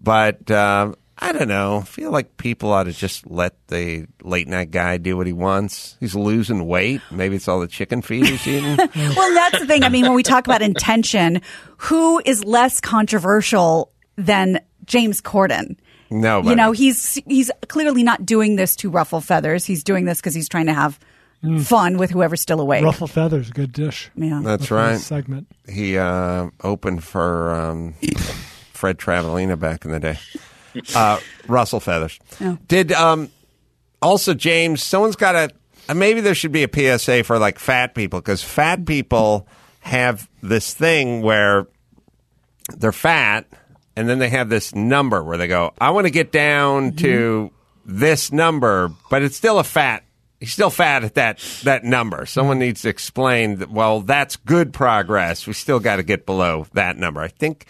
[0.00, 1.78] But um, I don't know.
[1.78, 5.32] I feel like people ought to just let the late night guy do what he
[5.32, 5.96] wants.
[6.00, 7.00] He's losing weight.
[7.10, 8.76] Maybe it's all the chicken feed he's eating.
[9.16, 9.82] well, that's the thing.
[9.82, 11.42] I mean, when we talk about intention,
[11.78, 15.76] who is less controversial than James Corden?
[16.10, 19.66] No, You know, he's he's clearly not doing this to ruffle feathers.
[19.66, 20.98] He's doing this because he's trying to have
[21.62, 22.84] fun with whoever's still awake.
[22.84, 24.10] Ruffle feathers, good dish.
[24.16, 24.40] Yeah.
[24.42, 24.92] That's a right.
[24.92, 25.46] nice segment.
[25.68, 27.94] He uh, opened for um,
[28.72, 30.18] Fred Travalena back in the day.
[30.94, 32.18] Uh, Russell Feathers.
[32.40, 32.58] Oh.
[32.68, 33.30] Did um,
[34.02, 34.82] also James?
[34.82, 35.54] Someone's got to.
[35.88, 39.48] Uh, maybe there should be a PSA for like fat people because fat people
[39.80, 41.66] have this thing where
[42.76, 43.46] they're fat,
[43.96, 47.50] and then they have this number where they go, "I want to get down to
[47.86, 50.04] this number, but it's still a fat."
[50.40, 52.24] He's still fat at that that number.
[52.26, 53.70] Someone needs to explain that.
[53.70, 55.46] Well, that's good progress.
[55.46, 57.20] We still got to get below that number.
[57.20, 57.66] I think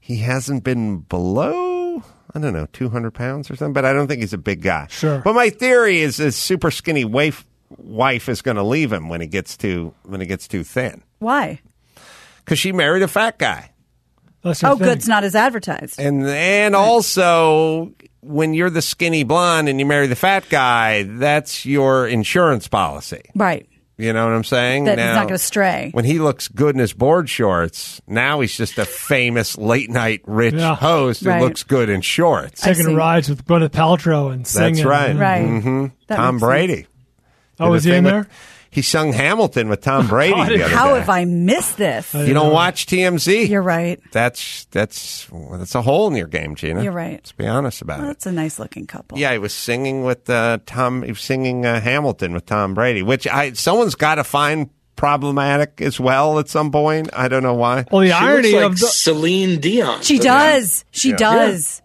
[0.00, 2.02] he hasn't been below.
[2.34, 3.72] I don't know, two hundred pounds or something.
[3.72, 4.86] But I don't think he's a big guy.
[4.90, 5.20] Sure.
[5.24, 7.46] But my theory is his super skinny wife
[7.76, 11.02] wife is going to leave him when he gets too when he gets too thin
[11.20, 11.60] Why?
[12.44, 13.70] because she married a fat guy.
[14.42, 14.88] That's Oh, thing.
[14.88, 14.98] good.
[14.98, 16.00] It's not as advertised.
[16.00, 17.92] And and also
[18.22, 23.22] when you're the skinny blonde and you marry the fat guy, that's your insurance policy.
[23.34, 23.66] Right.
[23.98, 24.84] You know what I'm saying?
[24.84, 25.90] That he's not going to stray.
[25.92, 30.22] When he looks good in his board shorts, now he's just a famous late night
[30.26, 30.74] rich Yeah.
[30.74, 31.42] host who Right.
[31.42, 32.62] looks good in shorts.
[32.62, 34.74] Taking rides with Gwyneth Paltrow and singing.
[34.76, 35.16] That's right.
[35.16, 35.44] Right.
[35.46, 36.86] hmm That Tom makes Brady.
[37.58, 38.26] Oh, Did was he in thing with- there?
[38.72, 41.00] He sung Hamilton with Tom Brady God, the other How day.
[41.00, 42.14] have I missed this?
[42.14, 43.48] You don't watch TMZ?
[43.48, 44.00] You're right.
[44.12, 46.82] That's that's that's a hole in your game, Gina.
[46.84, 47.14] You're right.
[47.14, 48.12] Let's be honest about Well, it.
[48.14, 49.18] that's a nice looking couple.
[49.18, 51.02] Yeah, he was singing with uh, Tom.
[51.02, 55.80] He was singing uh, Hamilton with Tom Brady, which I someone's got to find problematic
[55.80, 57.10] as well at some point.
[57.12, 57.86] I don't know why.
[57.90, 60.02] Well, the She irony looks like of the, Celine Dion.
[60.02, 60.84] She does.
[60.92, 61.16] She Yeah.
[61.16, 61.82] does.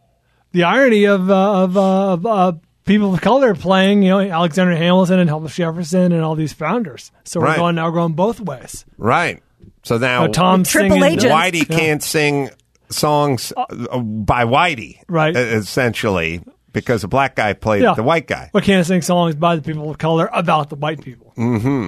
[0.51, 2.51] the irony of uh, of, uh, of uh,
[2.86, 7.11] people of color playing, you know, Alexander Hamilton and Thomas Jefferson and all these founders.
[7.23, 7.57] So we're Right.
[7.57, 8.86] going now going both ways.
[8.97, 9.41] Right.
[9.83, 11.33] So now Uh, Tom Triple singing, Agent.
[11.33, 11.77] Whitey Yeah.
[11.77, 12.49] can't sing
[12.89, 15.36] songs uh, by Whitey, Right.
[15.36, 16.41] Essentially,
[16.73, 17.93] because a black guy played Yeah.
[17.93, 18.49] the white guy.
[18.53, 21.33] But can't sing songs by the people of color about the white people.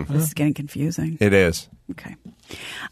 [0.09, 1.17] This is getting confusing.
[1.19, 1.69] It is.
[1.91, 2.15] Okay.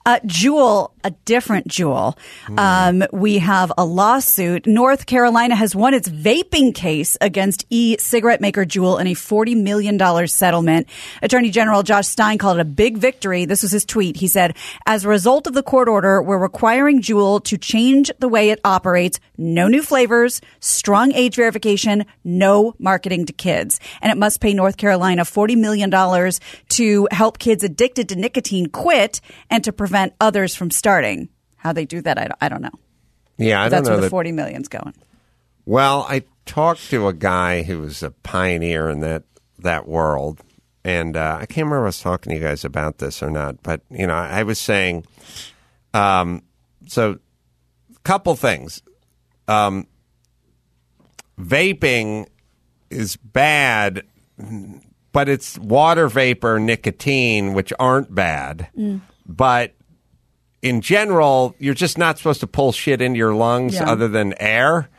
[0.06, 2.18] Uh, Jewel, a different Jewel.
[2.58, 4.68] Um, we have a lawsuit.
[4.68, 10.28] North Carolina has won its vaping case against e-cigarette maker JUUL in a $40 million
[10.28, 10.88] settlement.
[11.22, 13.46] Attorney General Josh Stein called it a big victory.
[13.46, 14.18] This was his tweet.
[14.18, 18.28] He said, as a result of the court order, we're requiring JUUL to change the
[18.28, 19.20] way it operates.
[19.38, 23.80] No new flavors, strong age verification, no marketing to kids.
[24.02, 25.92] And it must pay North Carolina $40 million
[26.70, 31.30] to help kids addicted to nicotine quit and to prevent others from starting.
[31.58, 32.80] How they do that, I don't, I don't know.
[33.38, 34.10] Yeah, I don't That's know where the that.
[34.12, 34.94] 40 million's going.
[35.66, 39.24] Well, I talked to a guy who was a pioneer in that
[39.60, 40.42] that world,
[40.84, 43.32] and uh, I can't remember if I was talking to you guys about this or
[43.32, 45.06] not, but you know, I was saying,
[45.94, 46.44] um,
[46.88, 47.18] so
[48.04, 48.84] couple things.
[49.48, 49.88] um,
[51.40, 52.28] vaping
[52.90, 54.04] is bad,
[55.12, 58.70] but it's water vapor, nicotine, which aren't bad.
[58.78, 59.02] Mm.
[59.26, 59.74] But
[60.62, 63.90] in general, you're just not supposed to pull shit into your lungs Yeah.
[63.90, 64.90] other than air.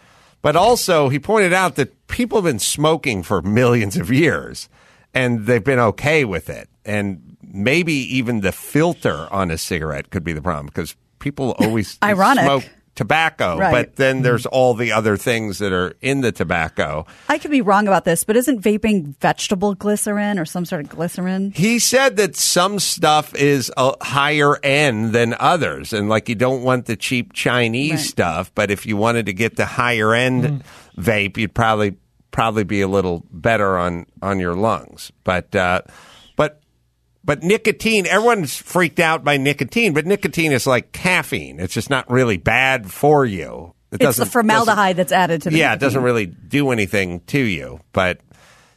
[0.42, 4.68] But also, he pointed out that people have been smoking for millions of years
[5.12, 6.68] and they've been okay with it.
[6.84, 11.98] And maybe even the filter on a cigarette could be the problem because people always
[12.02, 12.44] Ironic.
[12.44, 12.64] smoke
[12.96, 13.70] tobacco, Right.
[13.70, 17.06] but then there's all the other things that are in the tobacco.
[17.28, 20.88] I could be wrong about this, but isn't vaping vegetable glycerin or some sort of
[20.88, 21.52] glycerin?
[21.54, 26.62] He said that some stuff is a higher end than others, and like you don't
[26.64, 28.00] want the cheap Chinese Right.
[28.00, 30.64] stuff, but if you wanted to get the higher end
[30.98, 31.94] vape, you'd probably
[32.32, 35.12] probably be a little better on on your lungs.
[35.24, 35.82] But uh,
[37.26, 41.58] but nicotine, everyone's freaked out by nicotine, but nicotine is like caffeine.
[41.58, 43.74] It's just not really bad for you.
[43.90, 47.38] It It's the formaldehyde that's added to the yeah, it doesn't really do anything to
[47.38, 48.20] you, but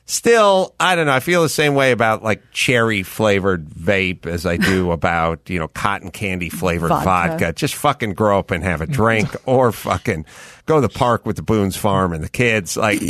[0.05, 1.13] still, I don't know.
[1.13, 5.59] I feel the same way about like cherry flavored vape as I do about, you
[5.59, 7.05] know, cotton candy flavored Vodka.
[7.05, 7.53] vodka.
[7.53, 10.25] Just fucking grow up and have a drink or fucking
[10.65, 12.75] go to the park with the Boone's Farm and the kids.
[12.75, 13.01] Like,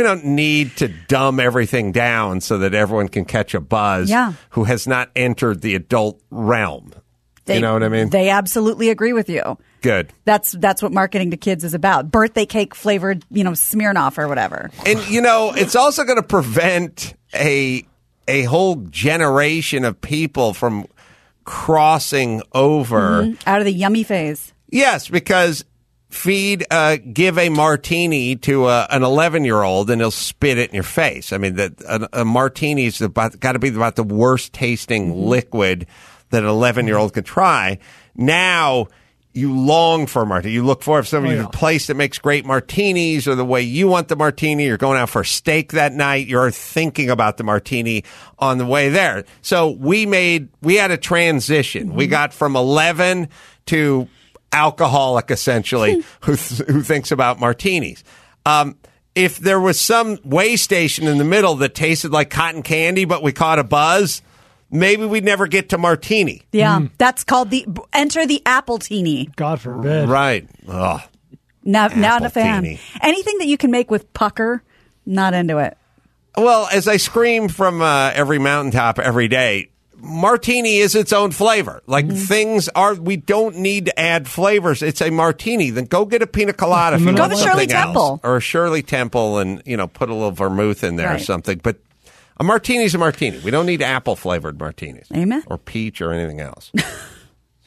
[0.00, 4.32] we don't need to dumb everything down so that everyone can catch a buzz Yeah.
[4.50, 6.94] who has not entered the adult realm.
[7.46, 8.08] you know what I mean?
[8.10, 9.58] They absolutely agree with you.
[9.82, 10.12] Good.
[10.24, 12.10] That's that's what marketing to kids is about.
[12.10, 14.70] Birthday cake flavored, you know, Smirnoff or whatever.
[14.86, 17.84] And you know, it's also going to prevent a
[18.28, 20.86] a whole generation of people from
[21.44, 23.24] crossing over.
[23.24, 23.38] Mhm.
[23.46, 24.52] Out of the yummy phase.
[24.70, 25.64] Yes, because
[26.10, 30.70] feed uh, give a martini to a, an 11 year old and he'll spit it
[30.70, 31.32] in your face.
[31.32, 35.10] I mean, that a, a martini is about got to be about the worst tasting
[35.10, 35.28] mm-hmm.
[35.28, 35.86] liquid
[36.30, 37.78] that an 11 year old could try.
[38.14, 38.88] Now.
[39.32, 40.54] You long for a martini.
[40.54, 41.46] You look for if somebody's Oh, yeah.
[41.46, 44.66] a place that makes great martinis or the way you want the martini.
[44.66, 46.26] You're going out for a steak that night.
[46.26, 48.02] You're thinking about the martini
[48.40, 49.22] on the way there.
[49.40, 51.94] So we made, we had a transition.
[51.94, 52.10] We mm-hmm.
[52.10, 53.28] got from 11
[53.66, 54.08] to
[54.52, 58.04] alcoholic essentially who, th- who thinks about martinis.
[58.46, 58.76] Um,
[59.14, 63.22] if there was some way station in the middle that tasted like cotton candy, but
[63.22, 64.22] we caught a buzz,
[64.70, 66.42] maybe we'd never get to martini.
[66.52, 69.28] Yeah, that's called the enter the apple teeny.
[69.36, 70.08] God forbid.
[70.08, 70.48] Right.
[70.68, 71.00] Ugh.
[71.64, 72.78] Not not a fan.
[73.02, 74.62] Anything that you can make with pucker,
[75.04, 75.76] not into it.
[76.36, 79.70] Well, as I scream from uh, every mountaintop every day,
[80.00, 81.82] martini is its own flavor.
[81.86, 82.16] Like Mm-hmm.
[82.16, 84.82] things are, we don't need to add flavors.
[84.82, 85.70] It's a martini.
[85.70, 86.96] Then go get a pina colada.
[86.96, 87.72] if you Go want to Shirley else.
[87.72, 88.20] Temple.
[88.24, 91.60] or a Shirley Temple, and you know, put a little vermouth in there or something.
[91.62, 91.76] But
[92.38, 93.38] a martini's a martini.
[93.40, 95.06] We don't need apple flavored martinis.
[95.14, 95.42] Amen.
[95.46, 96.72] Or peach or anything else.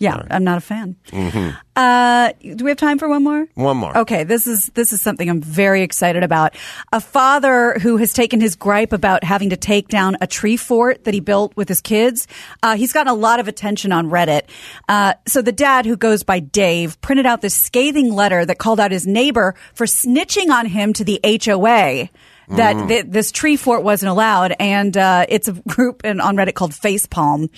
[0.03, 0.95] Yeah, I'm not a fan.
[1.11, 3.47] hmm Uh, do we have time for one more?
[3.55, 3.97] One more.
[3.97, 6.55] Okay, this is this is something I'm very excited about.
[6.91, 11.05] A father who has taken his gripe about having to take down a tree fort
[11.05, 12.27] that he built with his kids.
[12.61, 14.43] Uh, he's gotten a lot of attention on Reddit.
[14.89, 18.79] Uh, so the dad, who goes by Dave, printed out this scathing letter that called
[18.79, 22.09] out his neighbor for snitching on him to the HOA.
[22.49, 22.87] That Mm.
[22.87, 26.71] th- this tree fort wasn't allowed, and uh, it's a group in, on Reddit called
[26.73, 27.49] Facepalm.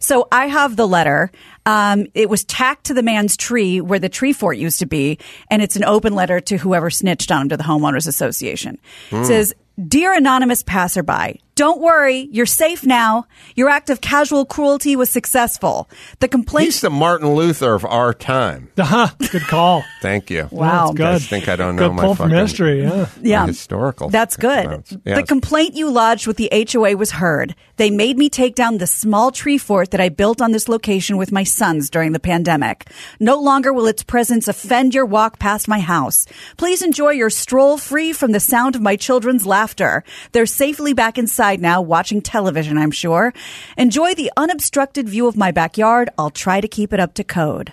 [0.00, 1.30] So I have the letter.
[1.64, 5.18] Um, it was tacked to the man's tree where the tree fort used to be,
[5.50, 8.78] and it's an open letter to whoever snitched on him to the homeowners association.
[9.12, 9.24] It Hmm.
[9.24, 9.54] says,
[9.88, 13.26] "Dear anonymous passerby, don't worry, you're safe now.
[13.54, 15.88] Your act of casual cruelty was successful.
[16.20, 18.68] The complaint." He's the Martin Luther of our time.
[18.82, 19.08] Uh-huh.
[19.30, 19.84] Good call.
[20.02, 20.48] Thank you.
[20.50, 20.88] Wow.
[20.88, 21.28] That's You guys good.
[21.30, 23.06] think I don't know Good my pull from fucking- history, yeah.
[23.22, 23.46] Yeah.
[23.46, 24.08] historical.
[24.08, 24.66] That's good.
[24.66, 24.90] amounts.
[25.04, 27.54] The complaint you lodged with the HOA was heard.
[27.76, 31.16] They made me take down the small tree fort that I built on this location
[31.16, 32.88] with my sons during the pandemic.
[33.20, 36.26] No longer will its presence offend your walk past my house.
[36.56, 40.02] Please enjoy your stroll free from the sound of my children's laughter.
[40.32, 43.32] They're safely back inside now watching television, I'm sure.
[43.76, 46.10] Enjoy the unobstructed view of my backyard.
[46.16, 47.72] I'll try to keep it up to code.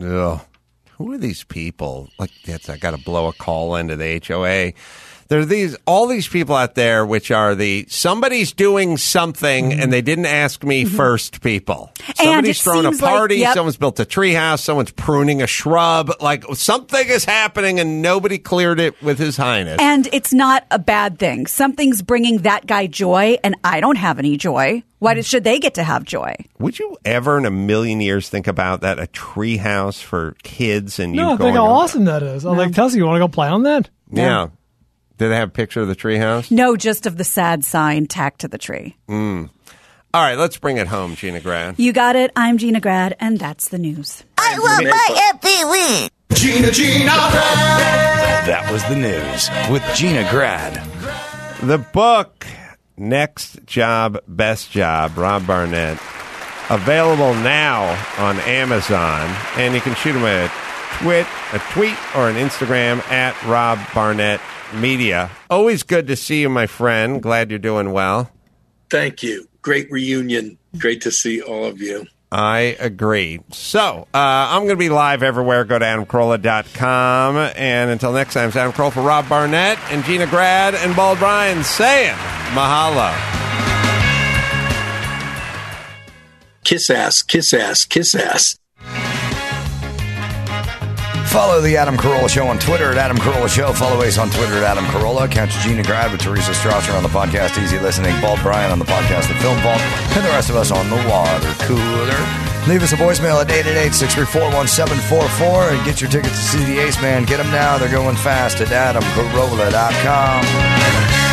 [0.00, 0.40] Ugh.
[0.98, 2.08] Who are these people?
[2.18, 4.72] Like, that's, I got to blow a call into the HOA.
[5.28, 9.80] There are these, all these people out there, which are the somebody's doing something mm-hmm.
[9.80, 10.96] and they didn't ask me mm-hmm.
[10.96, 11.92] first people.
[12.14, 13.36] Somebody's it thrown a seems like- party.
[13.36, 13.52] yep.
[13.54, 14.60] Someone's built a treehouse.
[14.60, 16.10] Someone's pruning a shrub.
[16.22, 19.76] Like something is happening and nobody cleared it with His Highness.
[19.80, 21.46] And it's not a bad thing.
[21.46, 24.82] Something's bringing that guy joy, and I don't have any joy.
[24.98, 26.34] Why did, should they get to have joy?
[26.58, 28.98] Would you ever in a million years think about that?
[28.98, 32.44] A treehouse for kids and you No, going think how over- awesome that is.
[32.46, 33.90] I'm like, Tessa, you want to go play on that?
[34.10, 34.48] Yeah.
[35.18, 36.48] Did they have a picture of the treehouse?
[36.48, 38.96] No, just of the sad sign tacked to the tree.
[39.08, 39.50] Mm.
[40.14, 41.74] All right, let's bring it home, Gina Grad.
[41.76, 42.30] You got it.
[42.36, 44.22] I'm Gina Grad, and that's the news.
[44.38, 46.10] I want my MTV.
[46.34, 48.46] Gina, Gina Grad.
[48.46, 50.74] That was the news with Gina Grad.
[51.62, 52.46] The book,
[52.96, 55.98] Next Job, Best Job, Rob Barnett,
[56.70, 59.34] available now on Amazon.
[59.56, 60.48] And you can shoot him a
[60.98, 64.40] tweet, a tweet or an Instagram at Rob Barnett
[64.74, 65.30] Media.
[65.50, 67.22] Always good to see you, my friend.
[67.22, 68.30] Glad you're doing well.
[68.90, 69.48] Thank you.
[69.62, 70.58] Great reunion.
[70.78, 72.06] Great to see all of you.
[72.30, 73.40] I agree.
[73.52, 75.64] So, uh, I'm going to be live everywhere.
[75.64, 77.36] Go to adamcarolla.com.
[77.56, 81.18] And until next time, it's Adam Carolla for Rob Barnett and Gina Grad and Bald
[81.18, 82.14] Bryan saying
[82.52, 83.14] mahalo.
[86.64, 88.58] Kiss ass, kiss ass, kiss ass.
[91.28, 93.72] Follow the Adam Carolla Show on Twitter at Adam Carolla Show.
[93.74, 95.30] Follow Ace on Twitter at Adam Carolla.
[95.30, 98.18] Catch Gina Grad with Teresa Strasser on the podcast Easy Listening.
[98.20, 99.80] Bald Bryan on the podcast The Film Vault.
[100.16, 102.16] And the rest of us on the water cooler.
[102.66, 107.24] Leave us a voicemail at 888-634-1744 and get your tickets to see the Ace Man.
[107.24, 107.76] Get them now.
[107.78, 111.27] They're going fast at adamcarolla.com.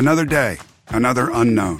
[0.00, 0.56] Another day,
[0.88, 1.78] another unknown.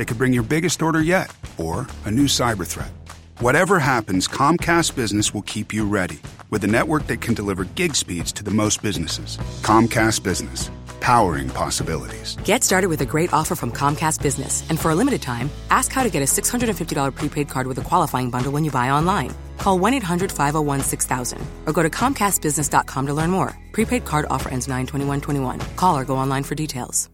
[0.00, 2.90] It could bring your biggest order yet, or a new cyber threat.
[3.38, 6.18] Whatever happens, Comcast Business will keep you ready
[6.50, 9.38] with a network that can deliver gig speeds to the most businesses.
[9.62, 10.68] Comcast Business,
[10.98, 12.36] powering possibilities.
[12.42, 14.68] Get started with a great offer from Comcast Business.
[14.68, 17.82] And for a limited time, ask how to get a $650 prepaid card with a
[17.82, 19.32] qualifying bundle when you buy online.
[19.58, 23.56] Call 1 800 501 6000 or go to ComcastBusiness.com to learn more.
[23.70, 25.60] Prepaid card offer ends 9 21 21.
[25.76, 27.08] Call or go online for details.